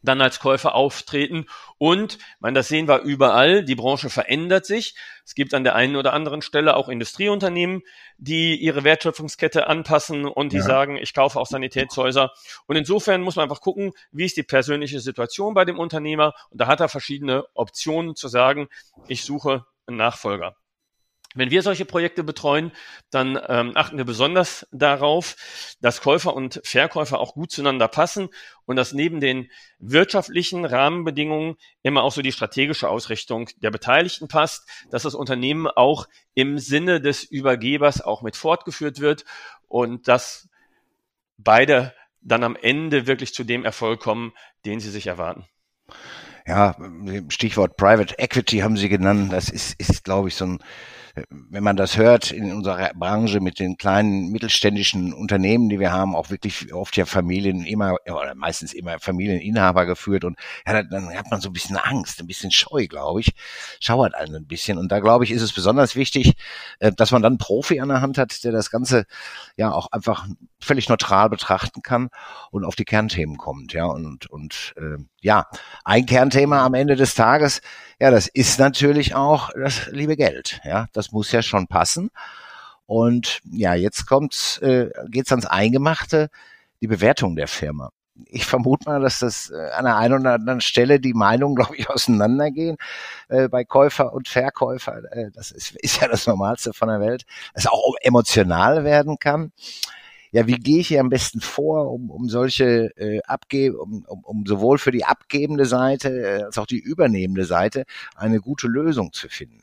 [0.02, 1.46] dann als Käufer auftreten.
[1.78, 4.96] Und, man, das sehen wir überall, die Branche verändert sich.
[5.24, 7.82] Es gibt an der einen oder anderen Stelle auch Industrieunternehmen,
[8.18, 10.62] die ihre Wertschöpfungskette anpassen und die ja.
[10.62, 12.32] sagen, ich kaufe auch Sanitätshäuser.
[12.66, 16.34] Und insofern muss man einfach gucken, wie ist die persönliche Situation bei dem Unternehmer.
[16.50, 18.68] Und da hat er verschiedene Optionen zu sagen,
[19.08, 20.56] ich suche einen Nachfolger.
[21.34, 22.72] Wenn wir solche Projekte betreuen,
[23.10, 25.36] dann ähm, achten wir besonders darauf,
[25.80, 28.28] dass Käufer und Verkäufer auch gut zueinander passen
[28.66, 34.68] und dass neben den wirtschaftlichen Rahmenbedingungen immer auch so die strategische Ausrichtung der Beteiligten passt,
[34.90, 39.24] dass das Unternehmen auch im Sinne des Übergebers auch mit fortgeführt wird
[39.68, 40.48] und dass
[41.38, 44.32] beide dann am Ende wirklich zu dem Erfolg kommen,
[44.64, 45.46] den sie sich erwarten
[46.46, 46.76] ja,
[47.28, 49.32] Stichwort Private Equity haben Sie genannt.
[49.32, 50.58] Das ist, ist glaube ich, so ein
[51.28, 56.16] wenn man das hört in unserer Branche mit den kleinen mittelständischen Unternehmen, die wir haben,
[56.16, 61.30] auch wirklich oft ja Familien immer oder meistens immer Familieninhaber geführt und ja, dann hat
[61.30, 63.32] man so ein bisschen Angst, ein bisschen Scheu, glaube ich,
[63.80, 66.32] schauert einen ein bisschen und da glaube ich ist es besonders wichtig,
[66.78, 69.04] äh, dass man dann einen Profi an der Hand hat, der das Ganze
[69.56, 70.26] ja auch einfach
[70.60, 72.08] völlig neutral betrachten kann
[72.50, 75.46] und auf die Kernthemen kommt, ja und und äh, ja
[75.84, 77.60] ein Kernthema am Ende des Tages
[78.02, 80.60] ja, das ist natürlich auch das liebe Geld.
[80.64, 82.10] Ja, das muss ja schon passen.
[82.84, 86.28] Und ja, jetzt kommt's, äh, geht's ans Eingemachte,
[86.80, 87.90] die Bewertung der Firma.
[88.26, 91.76] Ich vermute mal, dass das äh, an der einen oder anderen Stelle die Meinungen, glaube
[91.76, 92.76] ich, auseinandergehen
[93.28, 95.00] äh, bei Käufer und Verkäufer.
[95.12, 99.52] Äh, das ist, ist ja das Normalste von der Welt, dass auch emotional werden kann
[100.32, 104.24] ja, wie gehe ich hier am besten vor, um, um solche äh, Abgebe, um, um,
[104.24, 107.84] um sowohl für die abgebende Seite äh, als auch die übernehmende Seite
[108.16, 109.62] eine gute Lösung zu finden?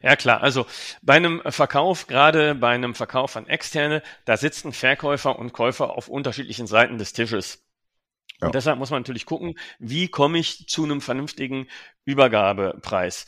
[0.00, 0.66] Ja klar, also
[1.02, 6.08] bei einem Verkauf, gerade bei einem Verkauf an Externe, da sitzen Verkäufer und Käufer auf
[6.08, 7.64] unterschiedlichen Seiten des Tisches.
[8.40, 8.46] Ja.
[8.46, 11.68] Und deshalb muss man natürlich gucken, wie komme ich zu einem vernünftigen
[12.04, 13.26] Übergabepreis.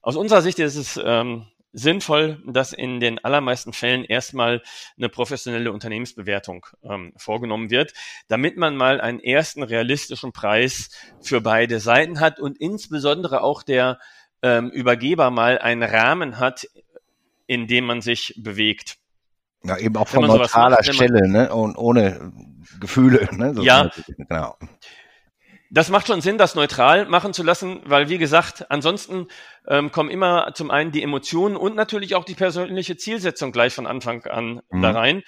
[0.00, 1.46] Aus unserer Sicht ist es ähm,
[1.78, 4.62] sinnvoll, dass in den allermeisten Fällen erstmal
[4.96, 7.92] eine professionelle Unternehmensbewertung ähm, vorgenommen wird,
[8.28, 13.98] damit man mal einen ersten realistischen Preis für beide Seiten hat und insbesondere auch der
[14.42, 16.68] ähm, Übergeber mal einen Rahmen hat,
[17.46, 18.98] in dem man sich bewegt.
[19.64, 21.52] Ja, eben auch von neutraler macht, Stelle, ne?
[21.52, 22.32] Und ohne
[22.80, 23.54] Gefühle, ne?
[23.54, 23.90] So ja.
[24.06, 24.56] Genau.
[25.70, 29.28] Das macht schon Sinn, das neutral machen zu lassen, weil wie gesagt, ansonsten
[29.66, 33.86] ähm, kommen immer zum einen die Emotionen und natürlich auch die persönliche Zielsetzung gleich von
[33.86, 34.82] Anfang an mhm.
[34.82, 35.22] da rein.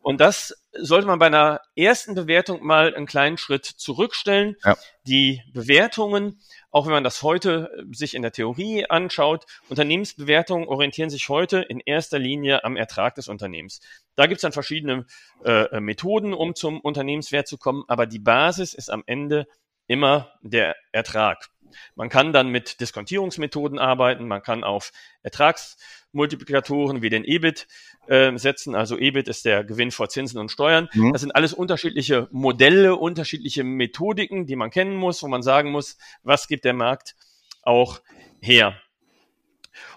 [0.00, 4.56] Und das sollte man bei einer ersten Bewertung mal einen kleinen Schritt zurückstellen.
[4.64, 4.76] Ja.
[5.06, 6.40] Die Bewertungen,
[6.72, 11.60] auch wenn man das heute äh, sich in der Theorie anschaut, Unternehmensbewertungen orientieren sich heute
[11.60, 13.80] in erster Linie am Ertrag des Unternehmens.
[14.16, 15.06] Da gibt es dann verschiedene
[15.44, 19.46] äh, Methoden, um zum Unternehmenswert zu kommen, aber die Basis ist am Ende
[19.86, 21.48] immer der Ertrag.
[21.94, 24.92] Man kann dann mit Diskontierungsmethoden arbeiten, man kann auf
[25.22, 27.66] Ertragsmultiplikatoren wie den EBIT
[28.06, 28.74] äh, setzen.
[28.74, 30.88] Also EBIT ist der Gewinn vor Zinsen und Steuern.
[30.92, 31.12] Mhm.
[31.12, 35.96] Das sind alles unterschiedliche Modelle, unterschiedliche Methodiken, die man kennen muss, wo man sagen muss,
[36.22, 37.16] was gibt der Markt
[37.62, 38.00] auch
[38.40, 38.76] her.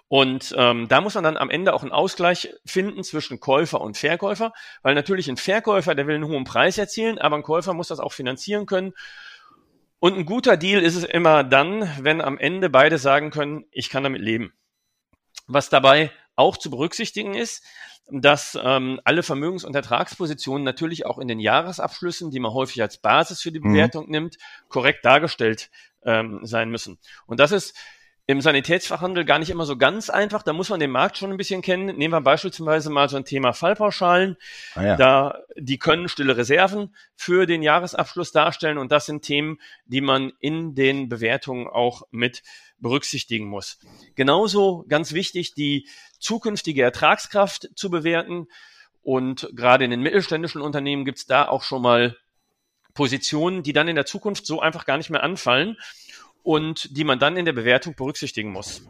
[0.10, 3.98] Und ähm, da muss man dann am Ende auch einen Ausgleich finden zwischen Käufer und
[3.98, 7.90] Verkäufer, weil natürlich ein Verkäufer, der will einen hohen Preis erzielen, aber ein Käufer muss
[7.90, 8.94] das auch finanzieren können.
[10.00, 13.90] Und ein guter Deal ist es immer dann, wenn am Ende beide sagen können, ich
[13.90, 14.54] kann damit leben.
[15.48, 17.64] Was dabei auch zu berücksichtigen ist,
[18.10, 23.00] dass ähm, alle Vermögens- und Ertragspositionen natürlich auch in den Jahresabschlüssen, die man häufig als
[23.00, 23.74] Basis für die mhm.
[23.74, 24.12] Bewertung mhm.
[24.12, 24.38] nimmt,
[24.70, 25.70] korrekt dargestellt
[26.04, 27.00] ähm, sein müssen.
[27.26, 27.76] Und das ist
[28.30, 30.44] im Sanitätsfachhandel gar nicht immer so ganz einfach.
[30.44, 31.98] Da muss man den Markt schon ein bisschen kennen.
[31.98, 34.36] Nehmen wir beispielsweise mal so ein Thema Fallpauschalen.
[34.76, 34.96] Ah ja.
[34.98, 38.78] Da, die können stille Reserven für den Jahresabschluss darstellen.
[38.78, 42.44] Und das sind Themen, die man in den Bewertungen auch mit
[42.80, 43.80] berücksichtigen muss.
[44.16, 45.88] Genauso ganz wichtig, die
[46.20, 48.48] zukünftige Ertragskraft zu bewerten.
[49.04, 52.18] Und gerade in den mittelständischen Unternehmen gibt es da auch schon mal
[52.94, 55.78] Positionen, die dann in der Zukunft so einfach gar nicht mehr anfallen
[56.48, 58.82] und die man dann in der Bewertung berücksichtigen muss.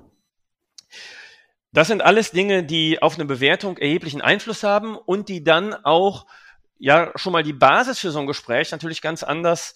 [1.71, 6.27] Das sind alles Dinge, die auf eine Bewertung erheblichen Einfluss haben und die dann auch
[6.77, 9.73] ja schon mal die Basis für so ein Gespräch natürlich ganz anders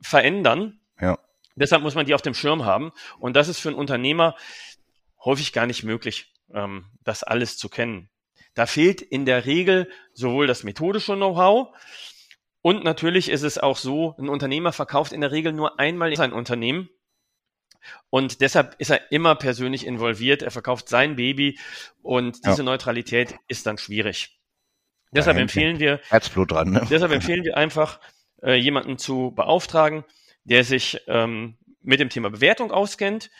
[0.00, 0.78] verändern.
[1.00, 1.18] Ja.
[1.56, 2.92] Deshalb muss man die auf dem Schirm haben.
[3.18, 4.36] Und das ist für einen Unternehmer
[5.24, 8.10] häufig gar nicht möglich, ähm, das alles zu kennen.
[8.54, 11.74] Da fehlt in der Regel sowohl das methodische Know-how
[12.62, 16.32] und natürlich ist es auch so, ein Unternehmer verkauft in der Regel nur einmal sein
[16.32, 16.90] Unternehmen
[18.10, 20.42] und deshalb ist er immer persönlich involviert.
[20.42, 21.58] Er verkauft sein Baby
[22.02, 22.64] und diese ja.
[22.64, 24.38] Neutralität ist dann schwierig.
[25.12, 26.70] Deshalb empfehlen wir Herzblut dran.
[26.70, 26.86] Ne?
[26.90, 28.00] Deshalb empfehlen wir einfach
[28.42, 30.04] äh, jemanden zu beauftragen,
[30.44, 33.30] der sich ähm, mit dem Thema Bewertung auskennt,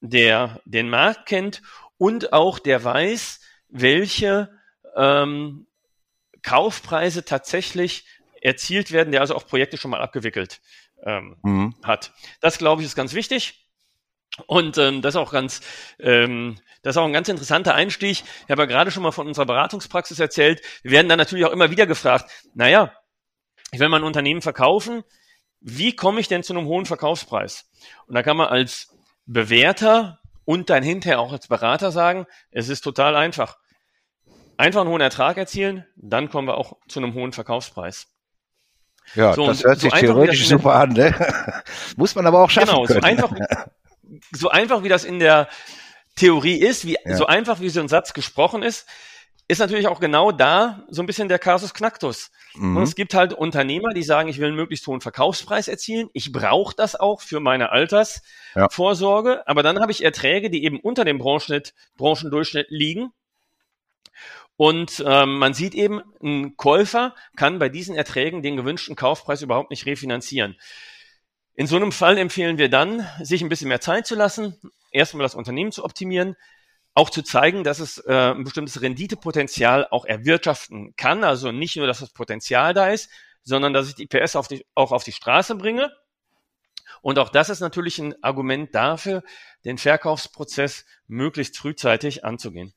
[0.00, 1.62] der den Markt kennt
[1.96, 4.50] und auch der weiß, welche
[4.96, 5.66] ähm,
[6.42, 8.04] Kaufpreise tatsächlich
[8.40, 10.60] erzielt werden, der also auch Projekte schon mal abgewickelt
[11.04, 11.74] ähm, mhm.
[11.82, 12.12] hat.
[12.40, 13.61] Das glaube ich ist ganz wichtig.
[14.46, 15.60] Und ähm, das ist auch ganz,
[15.98, 18.22] ähm, das ist auch ein ganz interessanter Einstieg.
[18.44, 20.62] Ich habe ja gerade schon mal von unserer Beratungspraxis erzählt.
[20.82, 22.92] Wir werden dann natürlich auch immer wieder gefragt, naja,
[23.72, 25.02] ich will mein Unternehmen verkaufen,
[25.60, 27.70] wie komme ich denn zu einem hohen Verkaufspreis?
[28.06, 32.82] Und da kann man als Bewerter und dann hinterher auch als Berater sagen, es ist
[32.82, 33.58] total einfach.
[34.56, 38.08] Einfach einen hohen Ertrag erzielen, dann kommen wir auch zu einem hohen Verkaufspreis.
[39.14, 41.14] Ja, so, das hört sich so theoretisch super an, ne?
[41.96, 43.00] Muss man aber auch schaffen genau, können.
[43.00, 43.32] So einfach,
[44.32, 45.48] so einfach wie das in der
[46.16, 47.16] Theorie ist, wie ja.
[47.16, 48.86] so einfach wie so ein Satz gesprochen ist,
[49.48, 52.30] ist natürlich auch genau da so ein bisschen der Kasus Knacktus.
[52.54, 52.76] Mhm.
[52.76, 56.08] Und es gibt halt Unternehmer, die sagen, ich will einen möglichst hohen Verkaufspreis erzielen.
[56.12, 59.30] Ich brauche das auch für meine Altersvorsorge.
[59.30, 59.42] Ja.
[59.46, 63.12] Aber dann habe ich Erträge, die eben unter dem Branchendurchschnitt liegen.
[64.56, 69.70] Und ähm, man sieht eben, ein Käufer kann bei diesen Erträgen den gewünschten Kaufpreis überhaupt
[69.70, 70.56] nicht refinanzieren.
[71.54, 74.58] In so einem Fall empfehlen wir dann, sich ein bisschen mehr Zeit zu lassen,
[74.90, 76.36] erstmal das Unternehmen zu optimieren,
[76.94, 81.24] auch zu zeigen, dass es äh, ein bestimmtes Renditepotenzial auch erwirtschaften kann.
[81.24, 83.10] Also nicht nur, dass das Potenzial da ist,
[83.42, 85.92] sondern dass ich die PS auf die, auch auf die Straße bringe.
[87.00, 89.22] Und auch das ist natürlich ein Argument dafür,
[89.64, 92.72] den Verkaufsprozess möglichst frühzeitig anzugehen.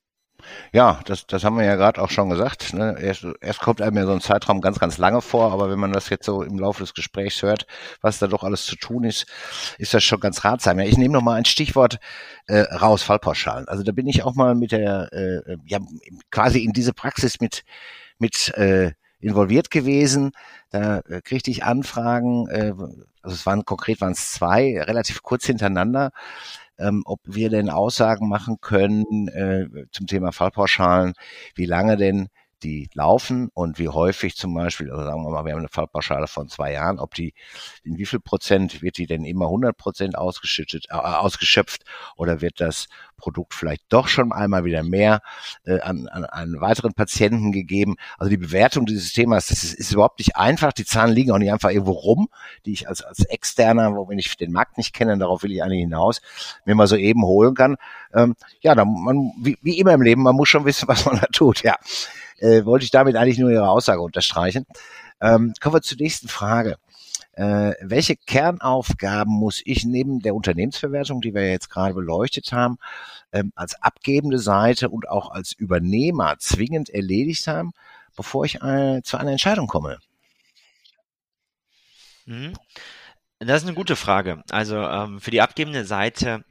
[0.72, 2.74] Ja, das, das haben wir ja gerade auch schon gesagt.
[2.74, 2.98] Ne?
[3.00, 5.94] Erst, erst kommt einem ja so ein Zeitraum ganz, ganz lange vor, aber wenn man
[5.94, 7.66] das jetzt so im Laufe des Gesprächs hört,
[8.02, 9.26] was da doch alles zu tun ist,
[9.78, 10.80] ist das schon ganz ratsam.
[10.80, 12.00] Ja, ich nehme noch mal ein Stichwort
[12.48, 13.68] äh, raus, Fallpauschalen.
[13.68, 15.80] Also da bin ich auch mal mit der, äh, ja,
[16.32, 17.64] quasi in diese Praxis mit,
[18.20, 20.32] mit äh, involviert gewesen.
[20.70, 22.74] Da äh, kriegte ich Anfragen, äh,
[23.22, 26.12] also es waren konkret waren es zwei, relativ kurz hintereinander
[26.78, 31.14] ähm, ob wir denn Aussagen machen können äh, zum Thema Fallpauschalen,
[31.56, 32.30] wie lange denn
[32.66, 36.26] die laufen und wie häufig zum Beispiel, also sagen wir mal, wir haben eine Fallpauschale
[36.26, 37.36] von zwei Jahren, ob die,
[37.84, 41.84] in wie viel Prozent wird die denn immer 100 Prozent ausgeschüttet, äh, ausgeschöpft
[42.16, 45.22] oder wird das Produkt vielleicht doch schon einmal wieder mehr
[45.66, 47.98] äh, an, an einen weiteren Patienten gegeben.
[48.18, 50.74] Also die Bewertung dieses Themas, das ist, ist überhaupt nicht einfach.
[50.74, 52.30] Die Zahlen liegen auch nicht einfach irgendwo rum,
[52.66, 55.62] die ich als, als Externer, wo wenn ich den Markt nicht kenne, darauf will ich
[55.62, 56.20] eigentlich hinaus,
[56.66, 57.78] mir mal so eben holen kann.
[58.14, 61.20] Ähm, ja, dann man, wie, wie immer im Leben, man muss schon wissen, was man
[61.20, 61.76] da tut, ja
[62.40, 64.66] äh, wollte ich damit eigentlich nur Ihre Aussage unterstreichen.
[65.22, 66.78] Ähm, kommen wir zur nächsten Frage.
[67.34, 72.78] Äh, welche Kernaufgaben muss ich neben der Unternehmensverwertung, die wir jetzt gerade beleuchtet haben,
[73.34, 77.74] ähm, als abgebende Seite und auch als Übernehmer zwingend erledigt haben,
[78.16, 80.00] bevor ich äh, zu einer Entscheidung komme?
[82.26, 82.54] Mhm.
[83.40, 84.44] Das ist eine gute Frage.
[84.50, 86.46] Also ähm, für die abgebende Seite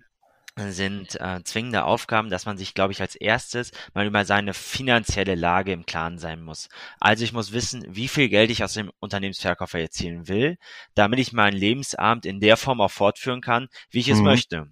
[0.56, 5.34] sind äh, zwingende Aufgaben, dass man sich, glaube ich, als erstes mal über seine finanzielle
[5.34, 6.68] Lage im Klaren sein muss.
[7.00, 10.56] Also ich muss wissen, wie viel Geld ich aus dem Unternehmensverkauf erzielen will,
[10.94, 14.24] damit ich meinen Lebensabend in der Form auch fortführen kann, wie ich es mhm.
[14.24, 14.66] möchte.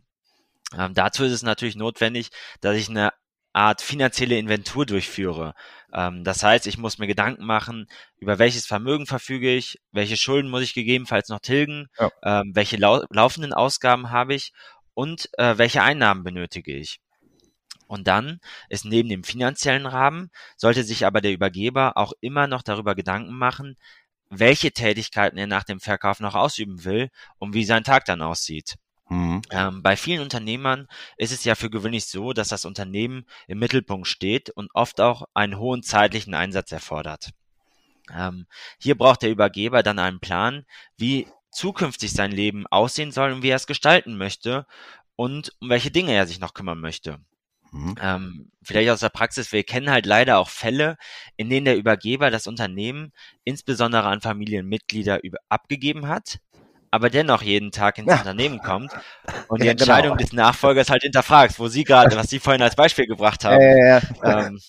[0.79, 3.13] Ähm, dazu ist es natürlich notwendig, dass ich eine
[3.53, 5.55] Art finanzielle Inventur durchführe.
[5.93, 7.87] Ähm, das heißt, ich muss mir Gedanken machen,
[8.19, 12.11] über welches Vermögen verfüge ich, welche Schulden muss ich gegebenenfalls noch tilgen, ja.
[12.23, 14.53] ähm, welche lau laufenden Ausgaben habe ich
[14.95, 17.01] und äh, welche Einnahmen benötige ich.
[17.87, 22.63] Und dann ist neben dem finanziellen Rahmen, sollte sich aber der Übergeber auch immer noch
[22.63, 23.77] darüber Gedanken machen,
[24.31, 28.77] welche Tätigkeiten er nach dem Verkauf noch ausüben will und wie sein Tag dann aussieht.
[29.11, 29.43] Mhm.
[29.51, 34.09] Ähm, bei vielen Unternehmern ist es ja für gewöhnlich so, dass das Unternehmen im Mittelpunkt
[34.09, 37.31] steht und oft auch einen hohen zeitlichen Einsatz erfordert.
[38.11, 38.47] Ähm,
[38.79, 40.65] hier braucht der Übergeber dann einen Plan,
[40.97, 44.67] wie zukünftig sein Leben aussehen soll und wie er es gestalten möchte
[45.17, 47.19] und um welche Dinge er sich noch kümmern möchte.
[47.71, 47.95] Mhm.
[48.03, 50.97] Ähm, vielleicht aus der Praxis, wir kennen halt leider auch Fälle,
[51.37, 53.13] in denen der Übergeber das Unternehmen
[53.45, 56.39] insbesondere an Familienmitglieder abgegeben hat,
[56.91, 58.19] aber dennoch jeden Tag ins ja.
[58.19, 58.93] Unternehmen kommt
[59.49, 59.69] und ja, die.
[59.71, 60.23] Entscheidung genau.
[60.23, 63.63] des Nachfolgers halt hinterfragt, wo Sie gerade, was Sie vorhin als Beispiel gebracht haben.
[63.63, 64.61] Ja, ähm,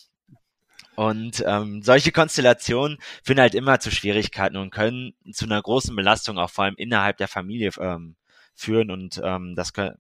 [0.96, 6.38] und ähm, solche Konstellationen führen halt immer zu Schwierigkeiten und können zu einer großen Belastung
[6.38, 8.16] auch vor allem innerhalb der Familie ähm,
[8.54, 8.92] führen.
[8.92, 9.98] Und ähm, das können,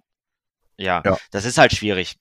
[0.78, 2.18] ja, ja, das ist halt schwierig.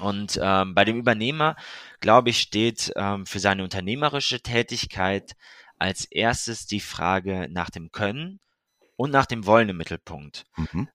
[0.00, 1.56] Und ähm, bei dem Übernehmer,
[2.00, 5.34] glaube ich, steht ähm, für seine unternehmerische Tätigkeit
[5.78, 8.38] als erstes die Frage nach dem Können
[8.96, 10.44] und nach dem Wollen im Mittelpunkt.
[10.56, 10.88] Mhm.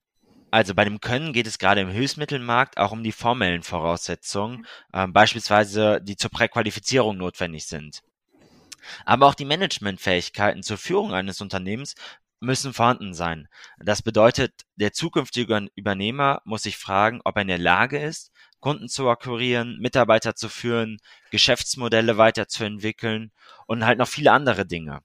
[0.54, 5.08] Also bei dem Können geht es gerade im Hilfsmittelmarkt auch um die formellen Voraussetzungen, äh,
[5.08, 8.04] beispielsweise die zur Präqualifizierung notwendig sind.
[9.04, 11.96] Aber auch die Managementfähigkeiten zur Führung eines Unternehmens
[12.38, 13.48] müssen vorhanden sein.
[13.78, 18.88] Das bedeutet, der zukünftige Übernehmer muss sich fragen, ob er in der Lage ist, Kunden
[18.88, 20.98] zu akquirieren, Mitarbeiter zu führen,
[21.32, 23.32] Geschäftsmodelle weiterzuentwickeln
[23.66, 25.00] und halt noch viele andere Dinge.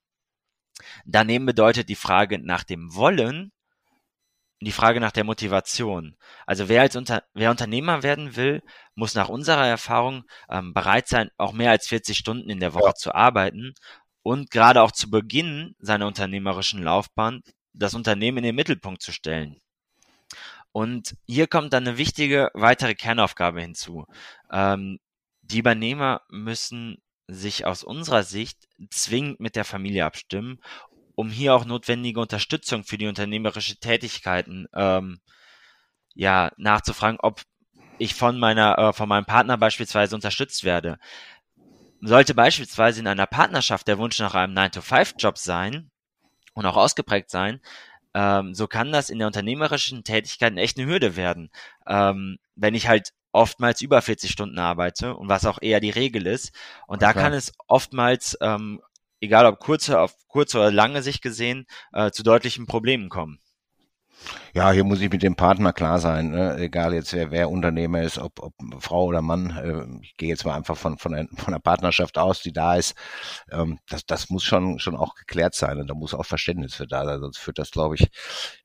[1.06, 3.52] Daneben bedeutet die Frage nach dem Wollen
[4.62, 6.18] die Frage nach der Motivation.
[6.46, 8.62] Also wer als Unter wer Unternehmer werden will,
[8.96, 12.90] muss nach unserer Erfahrung ähm, bereit sein, auch mehr als 40 Stunden in der Woche
[12.90, 12.96] ja.
[12.96, 13.74] zu arbeiten
[14.22, 17.42] und gerade auch zu Beginn seiner unternehmerischen Laufbahn
[17.74, 19.62] das Unternehmen in den Mittelpunkt zu stellen.
[20.72, 24.06] Und hier kommt dann eine wichtige weitere Kernaufgabe hinzu.
[24.52, 25.00] Ähm,
[25.42, 30.60] die Übernehmer müssen sich aus unserer Sicht zwingend mit der Familie abstimmen,
[31.20, 35.20] um hier auch notwendige Unterstützung für die unternehmerische Tätigkeiten ähm,
[36.16, 37.42] ja nachzufragen, ob
[37.98, 40.98] ich von meiner äh, von meinem Partner beispielsweise unterstützt werde.
[42.00, 45.92] Sollte beispielsweise in einer Partnerschaft der Wunsch nach einem 9-to-5-Job sein
[46.54, 47.60] und auch ausgeprägt sein,
[48.14, 51.52] ähm, so kann das in der unternehmerischen Tätigkeit echt eine Hürde werden.
[51.86, 56.26] Ähm, wenn ich halt oftmals über 40 Stunden arbeite und was auch eher die Regel
[56.26, 56.52] ist.
[56.88, 57.14] Und okay.
[57.14, 58.82] da kann es oftmals, ähm,
[59.22, 63.40] egal ob kurze, auf kurze oder lange Sicht gesehen, äh, zu deutlichen Problemen kommen.
[64.54, 66.58] Ja, hier muss ich mit dem Partner klar sein, ne?
[66.58, 69.52] egal jetzt wer, wer Unternehmer ist, ob, ob Frau oder Mann.
[69.52, 72.76] Äh, ich gehe jetzt mal einfach von, von, der, von der Partnerschaft aus, die da
[72.76, 72.96] ist.
[73.52, 76.88] Ähm, das, das muss schon, schon auch geklärt sein und da muss auch Verständnis für
[76.88, 78.10] da sein, sonst führt das, glaube ich,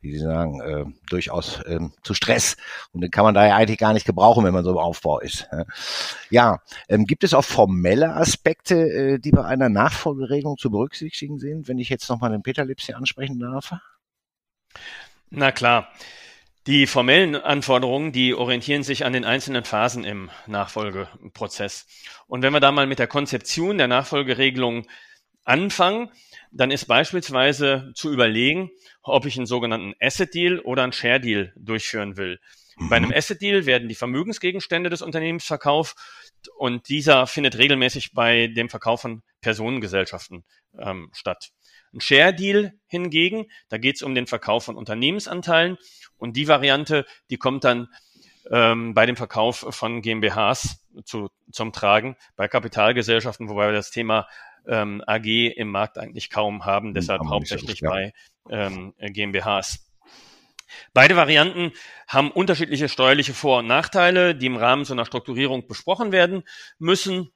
[0.00, 2.56] wie Sie sagen, äh, durchaus äh, zu Stress.
[2.92, 5.20] Und den kann man da ja eigentlich gar nicht gebrauchen, wenn man so im Aufbau
[5.20, 5.48] ist.
[6.30, 11.68] Ja, ähm, gibt es auch formelle Aspekte, äh, die bei einer Nachfolgeregelung zu berücksichtigen sind,
[11.68, 13.72] wenn ich jetzt nochmal den Peter Lips hier ansprechen darf?
[15.30, 15.92] Na klar.
[16.66, 21.86] Die formellen Anforderungen, die orientieren sich an den einzelnen Phasen im Nachfolgeprozess.
[22.26, 24.86] Und wenn wir da mal mit der Konzeption der Nachfolgeregelung
[25.44, 26.10] anfangen,
[26.52, 28.70] dann ist beispielsweise zu überlegen,
[29.02, 32.40] ob ich einen sogenannten Asset Deal oder einen Share Deal durchführen will.
[32.76, 32.88] Mhm.
[32.88, 35.96] Bei einem Asset Deal werden die Vermögensgegenstände des Unternehmens verkauft
[36.56, 40.44] und dieser findet regelmäßig bei dem Verkauf von Personengesellschaften
[40.78, 41.50] ähm, statt.
[41.94, 45.78] Ein Share Deal hingegen, da geht es um den Verkauf von Unternehmensanteilen
[46.16, 47.88] und die Variante, die kommt dann
[48.50, 54.26] ähm, bei dem Verkauf von GmbHs zu, zum Tragen, bei Kapitalgesellschaften, wobei wir das Thema
[54.66, 55.26] ähm, AG
[55.56, 57.90] im Markt eigentlich kaum haben, hm, deshalb hauptsächlich so, ja.
[57.90, 58.12] bei
[58.50, 59.90] ähm, GmbHs.
[60.92, 61.72] Beide Varianten
[62.08, 66.42] haben unterschiedliche steuerliche Vor- und Nachteile, die im Rahmen so einer Strukturierung besprochen werden
[66.78, 67.30] müssen.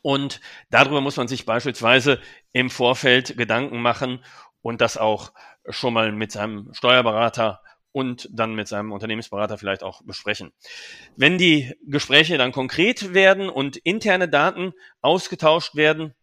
[0.00, 2.20] Und darüber muss man sich beispielsweise
[2.52, 4.24] im Vorfeld Gedanken machen
[4.62, 5.32] und das auch
[5.68, 7.60] schon mal mit seinem Steuerberater
[7.92, 10.52] und dann mit seinem Unternehmensberater vielleicht auch besprechen.
[11.16, 16.14] Wenn die Gespräche dann konkret werden und interne Daten ausgetauscht werden,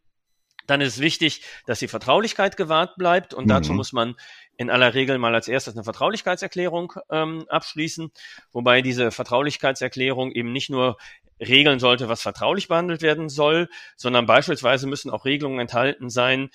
[0.66, 3.50] dann ist es wichtig, dass die Vertraulichkeit gewahrt bleibt und mhm.
[3.50, 4.16] dazu muss man
[4.58, 8.12] in aller Regel mal als erstes eine Vertraulichkeitserklärung ähm, abschließen,
[8.52, 10.98] wobei diese Vertraulichkeitserklärung eben nicht nur
[11.40, 16.50] regeln sollte, was vertraulich behandelt werden soll, sondern beispielsweise müssen auch Regelungen enthalten sein,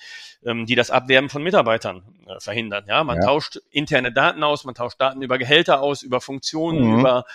[0.45, 2.85] ähm, die das Abwerben von Mitarbeitern äh, verhindern.
[2.87, 3.25] Ja, man ja.
[3.25, 6.99] tauscht interne Daten aus, man tauscht Daten über Gehälter aus, über Funktionen, mhm.
[6.99, 7.25] über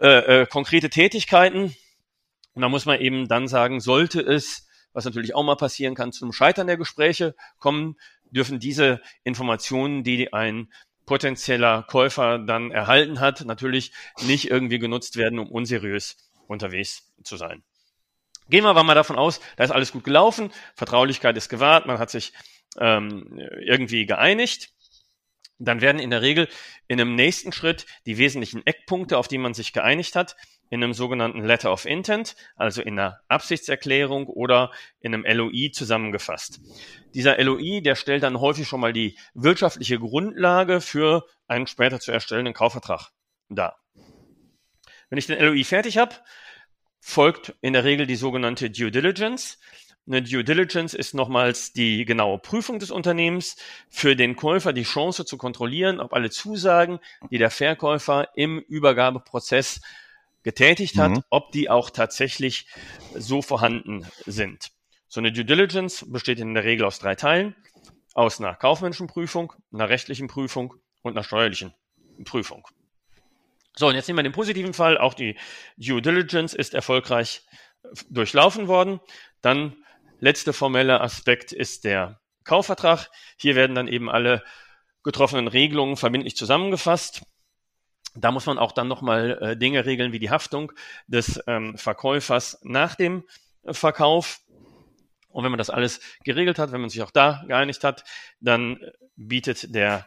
[0.00, 1.74] äh, äh, konkrete Tätigkeiten.
[2.54, 6.12] Und da muss man eben dann sagen, sollte es, was natürlich auch mal passieren kann,
[6.12, 7.96] zum Scheitern der Gespräche kommen,
[8.30, 10.68] dürfen diese Informationen, die ein
[11.06, 13.92] potenzieller Käufer dann erhalten hat, natürlich
[14.26, 16.16] nicht irgendwie genutzt werden, um unseriös
[16.50, 17.62] unterwegs zu sein.
[18.48, 21.98] Gehen wir aber mal davon aus, da ist alles gut gelaufen, Vertraulichkeit ist gewahrt, man
[21.98, 22.32] hat sich
[22.78, 24.72] ähm, irgendwie geeinigt.
[25.62, 26.48] Dann werden in der Regel
[26.88, 30.36] in einem nächsten Schritt die wesentlichen Eckpunkte, auf die man sich geeinigt hat,
[30.70, 36.60] in einem sogenannten Letter of Intent, also in einer Absichtserklärung oder in einem LOI zusammengefasst.
[37.14, 42.10] Dieser LOI, der stellt dann häufig schon mal die wirtschaftliche Grundlage für einen später zu
[42.10, 43.10] erstellenden Kaufvertrag
[43.48, 43.79] dar.
[45.10, 46.14] Wenn ich den LOI fertig habe,
[47.00, 49.58] folgt in der Regel die sogenannte Due Diligence.
[50.06, 53.56] Eine Due Diligence ist nochmals die genaue Prüfung des Unternehmens,
[53.88, 59.80] für den Käufer die Chance zu kontrollieren, ob alle Zusagen, die der Verkäufer im Übergabeprozess
[60.42, 61.22] getätigt hat, mhm.
[61.28, 62.66] ob die auch tatsächlich
[63.14, 64.70] so vorhanden sind.
[65.08, 67.56] So eine Due Diligence besteht in der Regel aus drei Teilen.
[68.14, 71.74] Aus einer kaufmännischen Prüfung, einer rechtlichen Prüfung und einer steuerlichen
[72.24, 72.66] Prüfung.
[73.80, 74.98] So, und jetzt nehmen wir den positiven Fall.
[74.98, 75.38] Auch die
[75.78, 77.40] Due Diligence ist erfolgreich
[78.10, 79.00] durchlaufen worden.
[79.40, 79.74] Dann
[80.18, 83.08] letzter formeller Aspekt ist der Kaufvertrag.
[83.38, 84.44] Hier werden dann eben alle
[85.02, 87.22] getroffenen Regelungen verbindlich zusammengefasst.
[88.14, 90.72] Da muss man auch dann nochmal äh, Dinge regeln wie die Haftung
[91.06, 93.24] des ähm, Verkäufers nach dem
[93.64, 94.40] Verkauf.
[95.30, 98.04] Und wenn man das alles geregelt hat, wenn man sich auch da geeinigt hat,
[98.40, 98.78] dann
[99.16, 100.06] bietet der,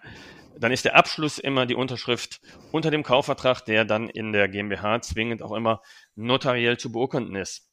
[0.58, 5.02] dann ist der Abschluss immer die Unterschrift unter dem Kaufvertrag, der dann in der GmbH
[5.02, 5.82] zwingend auch immer
[6.16, 7.70] notariell zu beurkunden ist.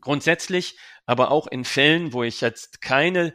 [0.00, 3.32] Grundsätzlich, aber auch in Fällen, wo ich jetzt keine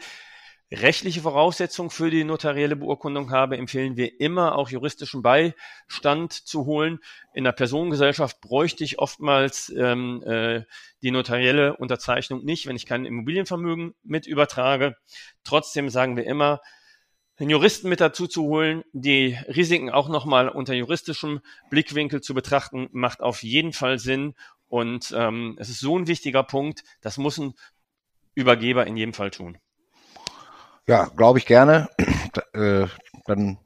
[0.72, 7.00] rechtliche Voraussetzung für die notarielle Beurkundung habe, empfehlen wir immer auch juristischen Beistand zu holen.
[7.34, 10.64] In der Personengesellschaft bräuchte ich oftmals ähm, äh,
[11.04, 14.96] die notarielle Unterzeichnung nicht, wenn ich kein Immobilienvermögen mit übertrage.
[15.44, 16.62] Trotzdem sagen wir immer,
[17.38, 22.88] einen Juristen mit dazu zu holen, die Risiken auch nochmal unter juristischem Blickwinkel zu betrachten,
[22.92, 24.36] macht auf jeden Fall Sinn.
[24.68, 27.54] Und ähm, es ist so ein wichtiger Punkt, das muss ein
[28.34, 29.58] Übergeber in jedem Fall tun.
[30.88, 31.90] Ja, glaube ich gerne.
[32.54, 32.88] Äh,
[33.26, 33.58] dann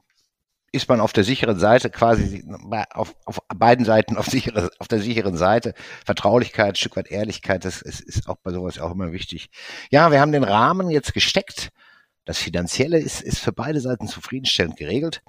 [0.72, 2.44] ist man auf der sicheren Seite quasi
[2.90, 5.74] auf, auf beiden Seiten auf, sichere, auf der sicheren Seite.
[6.04, 9.50] Vertraulichkeit, Stück weit Ehrlichkeit, das ist, ist auch bei sowas auch immer wichtig.
[9.90, 11.70] Ja, wir haben den Rahmen jetzt gesteckt.
[12.24, 15.22] Das Finanzielle ist, ist für beide Seiten zufriedenstellend geregelt.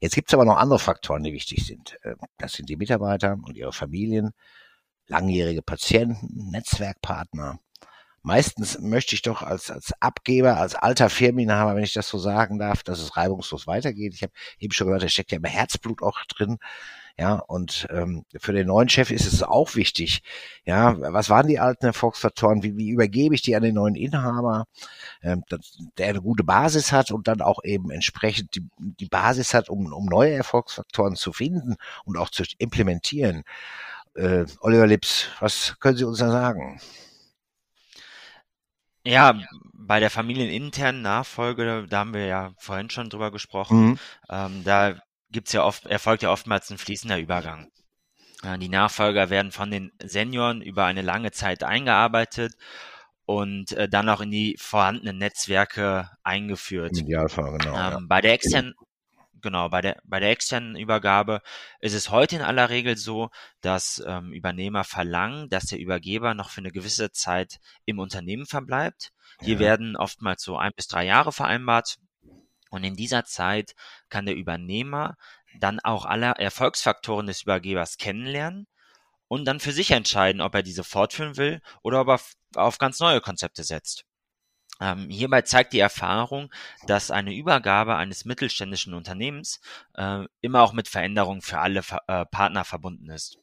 [0.00, 1.98] Jetzt gibt es aber noch andere Faktoren, die wichtig sind.
[2.02, 4.30] Äh, das sind die Mitarbeiter und ihre Familien,
[5.08, 7.58] langjährige Patienten, Netzwerkpartner,
[8.28, 12.58] meistens möchte ich doch als, als Abgeber, als alter Firmeninhaber, wenn ich das so sagen
[12.58, 14.12] darf, dass es reibungslos weitergeht.
[14.14, 16.58] Ich habe eben schon gehört, da steckt ja immer Herzblut auch drin.
[17.18, 20.22] Ja, und ähm, für den neuen Chef ist es auch wichtig.
[20.66, 22.62] Ja, was waren die alten Erfolgsfaktoren?
[22.62, 24.66] Wie, wie übergebe ich die an den neuen Inhaber,
[25.22, 29.54] ähm, dass, der eine gute Basis hat und dann auch eben entsprechend die, die Basis
[29.54, 33.42] hat, um, um neue Erfolgsfaktoren zu finden und auch zu implementieren.
[34.14, 36.78] Äh, Oliver Lips, was können Sie uns da sagen?
[39.08, 39.40] Ja,
[39.72, 43.98] bei der familieninternen Nachfolge, da haben wir ja vorhin schon drüber gesprochen, mhm.
[44.28, 44.96] ähm, da
[45.30, 47.70] gibt's ja oft, erfolgt ja oftmals ein fließender Übergang.
[48.42, 52.54] Äh, die Nachfolger werden von den Senioren über eine lange Zeit eingearbeitet
[53.24, 56.98] und äh, dann auch in die vorhandenen Netzwerke eingeführt.
[56.98, 57.70] Im Idealfall, genau.
[57.70, 57.98] Ähm, ja.
[58.06, 58.74] Bei der externen
[59.40, 61.42] Genau, bei der, bei der externen Übergabe
[61.80, 63.30] ist es heute in aller Regel so,
[63.60, 69.12] dass ähm, Übernehmer verlangen, dass der Übergeber noch für eine gewisse Zeit im Unternehmen verbleibt.
[69.40, 69.60] Hier ja.
[69.60, 71.98] werden oftmals so ein bis drei Jahre vereinbart.
[72.70, 73.74] Und in dieser Zeit
[74.08, 75.16] kann der Übernehmer
[75.58, 78.66] dann auch alle Erfolgsfaktoren des Übergebers kennenlernen
[79.28, 82.20] und dann für sich entscheiden, ob er diese fortführen will oder ob er
[82.56, 84.04] auf ganz neue Konzepte setzt.
[84.80, 86.52] Ähm, hierbei zeigt die Erfahrung,
[86.86, 89.60] dass eine Übergabe eines mittelständischen Unternehmens
[89.94, 93.38] äh, immer auch mit Veränderungen für alle äh, Partner verbunden ist.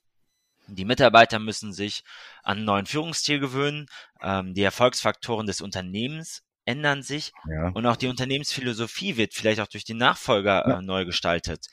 [0.67, 2.03] Die Mitarbeiter müssen sich
[2.41, 3.87] an einen neuen Führungsstil gewöhnen,
[4.21, 7.69] ähm, die Erfolgsfaktoren des Unternehmens ändern sich ja.
[7.69, 10.79] und auch die Unternehmensphilosophie wird vielleicht auch durch den Nachfolger ja.
[10.79, 11.67] äh, neu gestaltet.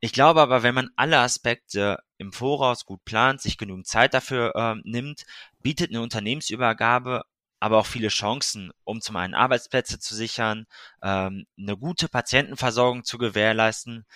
[0.00, 4.54] Ich glaube aber, wenn man alle Aspekte im Voraus gut plant, sich genügend Zeit dafür
[4.54, 5.24] äh, nimmt,
[5.62, 7.22] bietet eine Unternehmensübergabe
[7.60, 10.66] aber auch viele Chancen, um zum einen Arbeitsplätze zu sichern,
[11.02, 14.06] ähm, eine gute Patientenversorgung zu gewährleisten,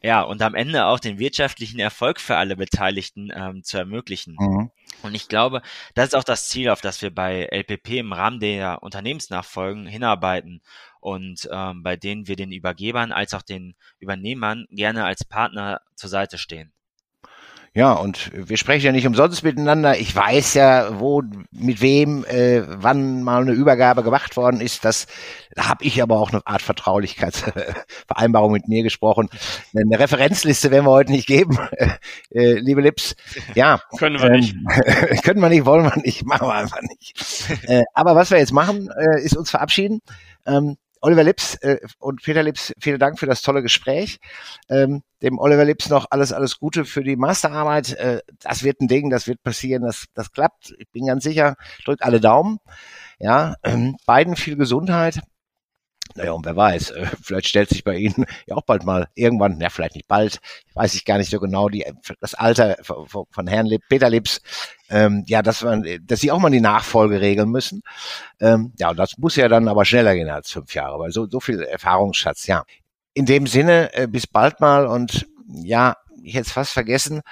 [0.00, 4.36] ja, und am Ende auch den wirtschaftlichen Erfolg für alle Beteiligten ähm, zu ermöglichen.
[4.38, 4.70] Mhm.
[5.02, 5.60] Und ich glaube,
[5.94, 10.62] das ist auch das Ziel, auf das wir bei LPP im Rahmen der Unternehmensnachfolgen hinarbeiten
[11.00, 16.10] und ähm, bei denen wir den Übergebern als auch den Übernehmern gerne als Partner zur
[16.10, 16.72] Seite stehen.
[17.74, 19.98] Ja, und wir sprechen ja nicht umsonst miteinander.
[19.98, 24.84] Ich weiß ja, wo, mit wem, äh, wann mal eine Übergabe gemacht worden ist.
[24.84, 25.06] Das,
[25.54, 29.28] da habe ich aber auch eine Art Vertraulichkeitsvereinbarung mit mir gesprochen.
[29.76, 31.58] Eine Referenzliste werden wir heute nicht geben,
[32.30, 33.14] äh, liebe Lips.
[33.54, 33.80] Ja.
[33.98, 34.54] können wir nicht.
[34.54, 37.14] Ähm, können wir nicht, wollen wir nicht, machen wir einfach nicht.
[37.68, 40.00] äh, aber was wir jetzt machen, äh, ist uns verabschieden.
[40.46, 44.18] Ähm, Oliver Lips äh, und Peter Lips, vielen Dank für das tolle Gespräch.
[44.68, 47.92] Ähm, dem Oliver Lips noch alles, alles Gute für die Masterarbeit.
[47.94, 50.74] Äh, das wird ein Ding, das wird passieren, das, das klappt.
[50.78, 51.56] Ich bin ganz sicher.
[51.84, 52.58] Drückt alle Daumen.
[53.18, 55.20] Ja, ähm, beiden viel Gesundheit.
[56.18, 59.60] Naja, und wer weiß, äh, vielleicht stellt sich bei Ihnen ja auch bald mal irgendwann,
[59.60, 60.40] ja, vielleicht nicht bald,
[60.74, 61.84] weiß ich gar nicht so genau, die,
[62.20, 64.40] das Alter von, von Herrn Lip, Peter Lips,
[64.90, 67.82] ähm, ja, dass, man, dass Sie auch mal die Nachfolge regeln müssen.
[68.40, 71.28] Ähm, ja, und das muss ja dann aber schneller gehen als fünf Jahre, weil so,
[71.28, 72.64] so viel Erfahrungsschatz, ja.
[73.14, 77.22] In dem Sinne, äh, bis bald mal und ja, ich hätte es fast vergessen,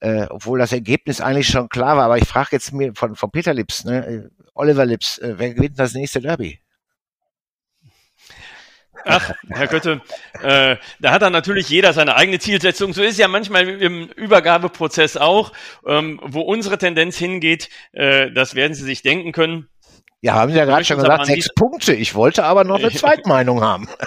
[0.00, 3.30] äh, obwohl das Ergebnis eigentlich schon klar war, aber ich frage jetzt mir von, von
[3.30, 6.60] Peter Lips, ne, äh, Oliver Lips, äh, wer gewinnt das nächste Derby?
[9.04, 10.00] Ach, Herr Götte,
[10.42, 12.92] äh, da hat dann natürlich jeder seine eigene Zielsetzung.
[12.92, 15.52] So ist ja manchmal im Übergabeprozess auch.
[15.86, 19.68] Ähm, wo unsere Tendenz hingeht, äh, das werden Sie sich denken können.
[20.20, 21.92] Ja, haben Sie ja gerade schon gesagt, sechs Punkte.
[21.92, 23.88] Ich wollte aber noch eine Zweitmeinung haben.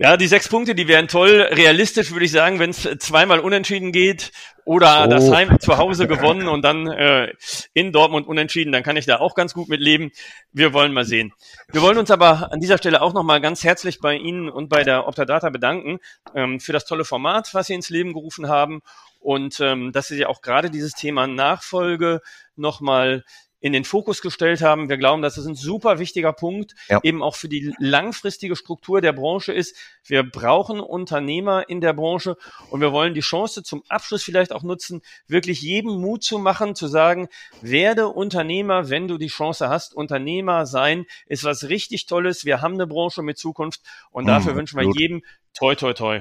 [0.00, 1.48] Ja, die sechs Punkte, die wären toll.
[1.50, 4.30] Realistisch würde ich sagen, wenn es zweimal unentschieden geht
[4.64, 5.10] oder oh.
[5.10, 7.32] das Heim zu Hause gewonnen und dann äh,
[7.74, 10.12] in Dortmund unentschieden, dann kann ich da auch ganz gut mit leben.
[10.52, 11.32] Wir wollen mal sehen.
[11.72, 14.84] Wir wollen uns aber an dieser Stelle auch nochmal ganz herzlich bei Ihnen und bei
[14.84, 15.98] der Optadata bedanken
[16.32, 18.82] ähm, für das tolle Format, was Sie ins Leben gerufen haben
[19.18, 22.20] und ähm, dass Sie auch gerade dieses Thema Nachfolge
[22.54, 23.24] nochmal
[23.60, 24.88] in den Fokus gestellt haben.
[24.88, 27.00] Wir glauben, dass es ein super wichtiger Punkt ja.
[27.02, 29.76] eben auch für die langfristige Struktur der Branche ist.
[30.04, 32.36] Wir brauchen Unternehmer in der Branche
[32.70, 36.74] und wir wollen die Chance zum Abschluss vielleicht auch nutzen, wirklich jedem Mut zu machen,
[36.74, 37.28] zu sagen,
[37.60, 39.94] werde Unternehmer, wenn du die Chance hast.
[39.94, 42.44] Unternehmer sein ist was richtig Tolles.
[42.44, 44.98] Wir haben eine Branche mit Zukunft und hm, dafür wünschen wir gut.
[44.98, 45.22] jedem
[45.54, 46.20] toi, toi, toi.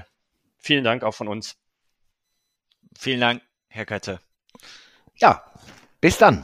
[0.58, 1.56] Vielen Dank auch von uns.
[2.98, 4.20] Vielen Dank, Herr Kötte.
[5.16, 5.44] Ja,
[6.02, 6.44] bis dann.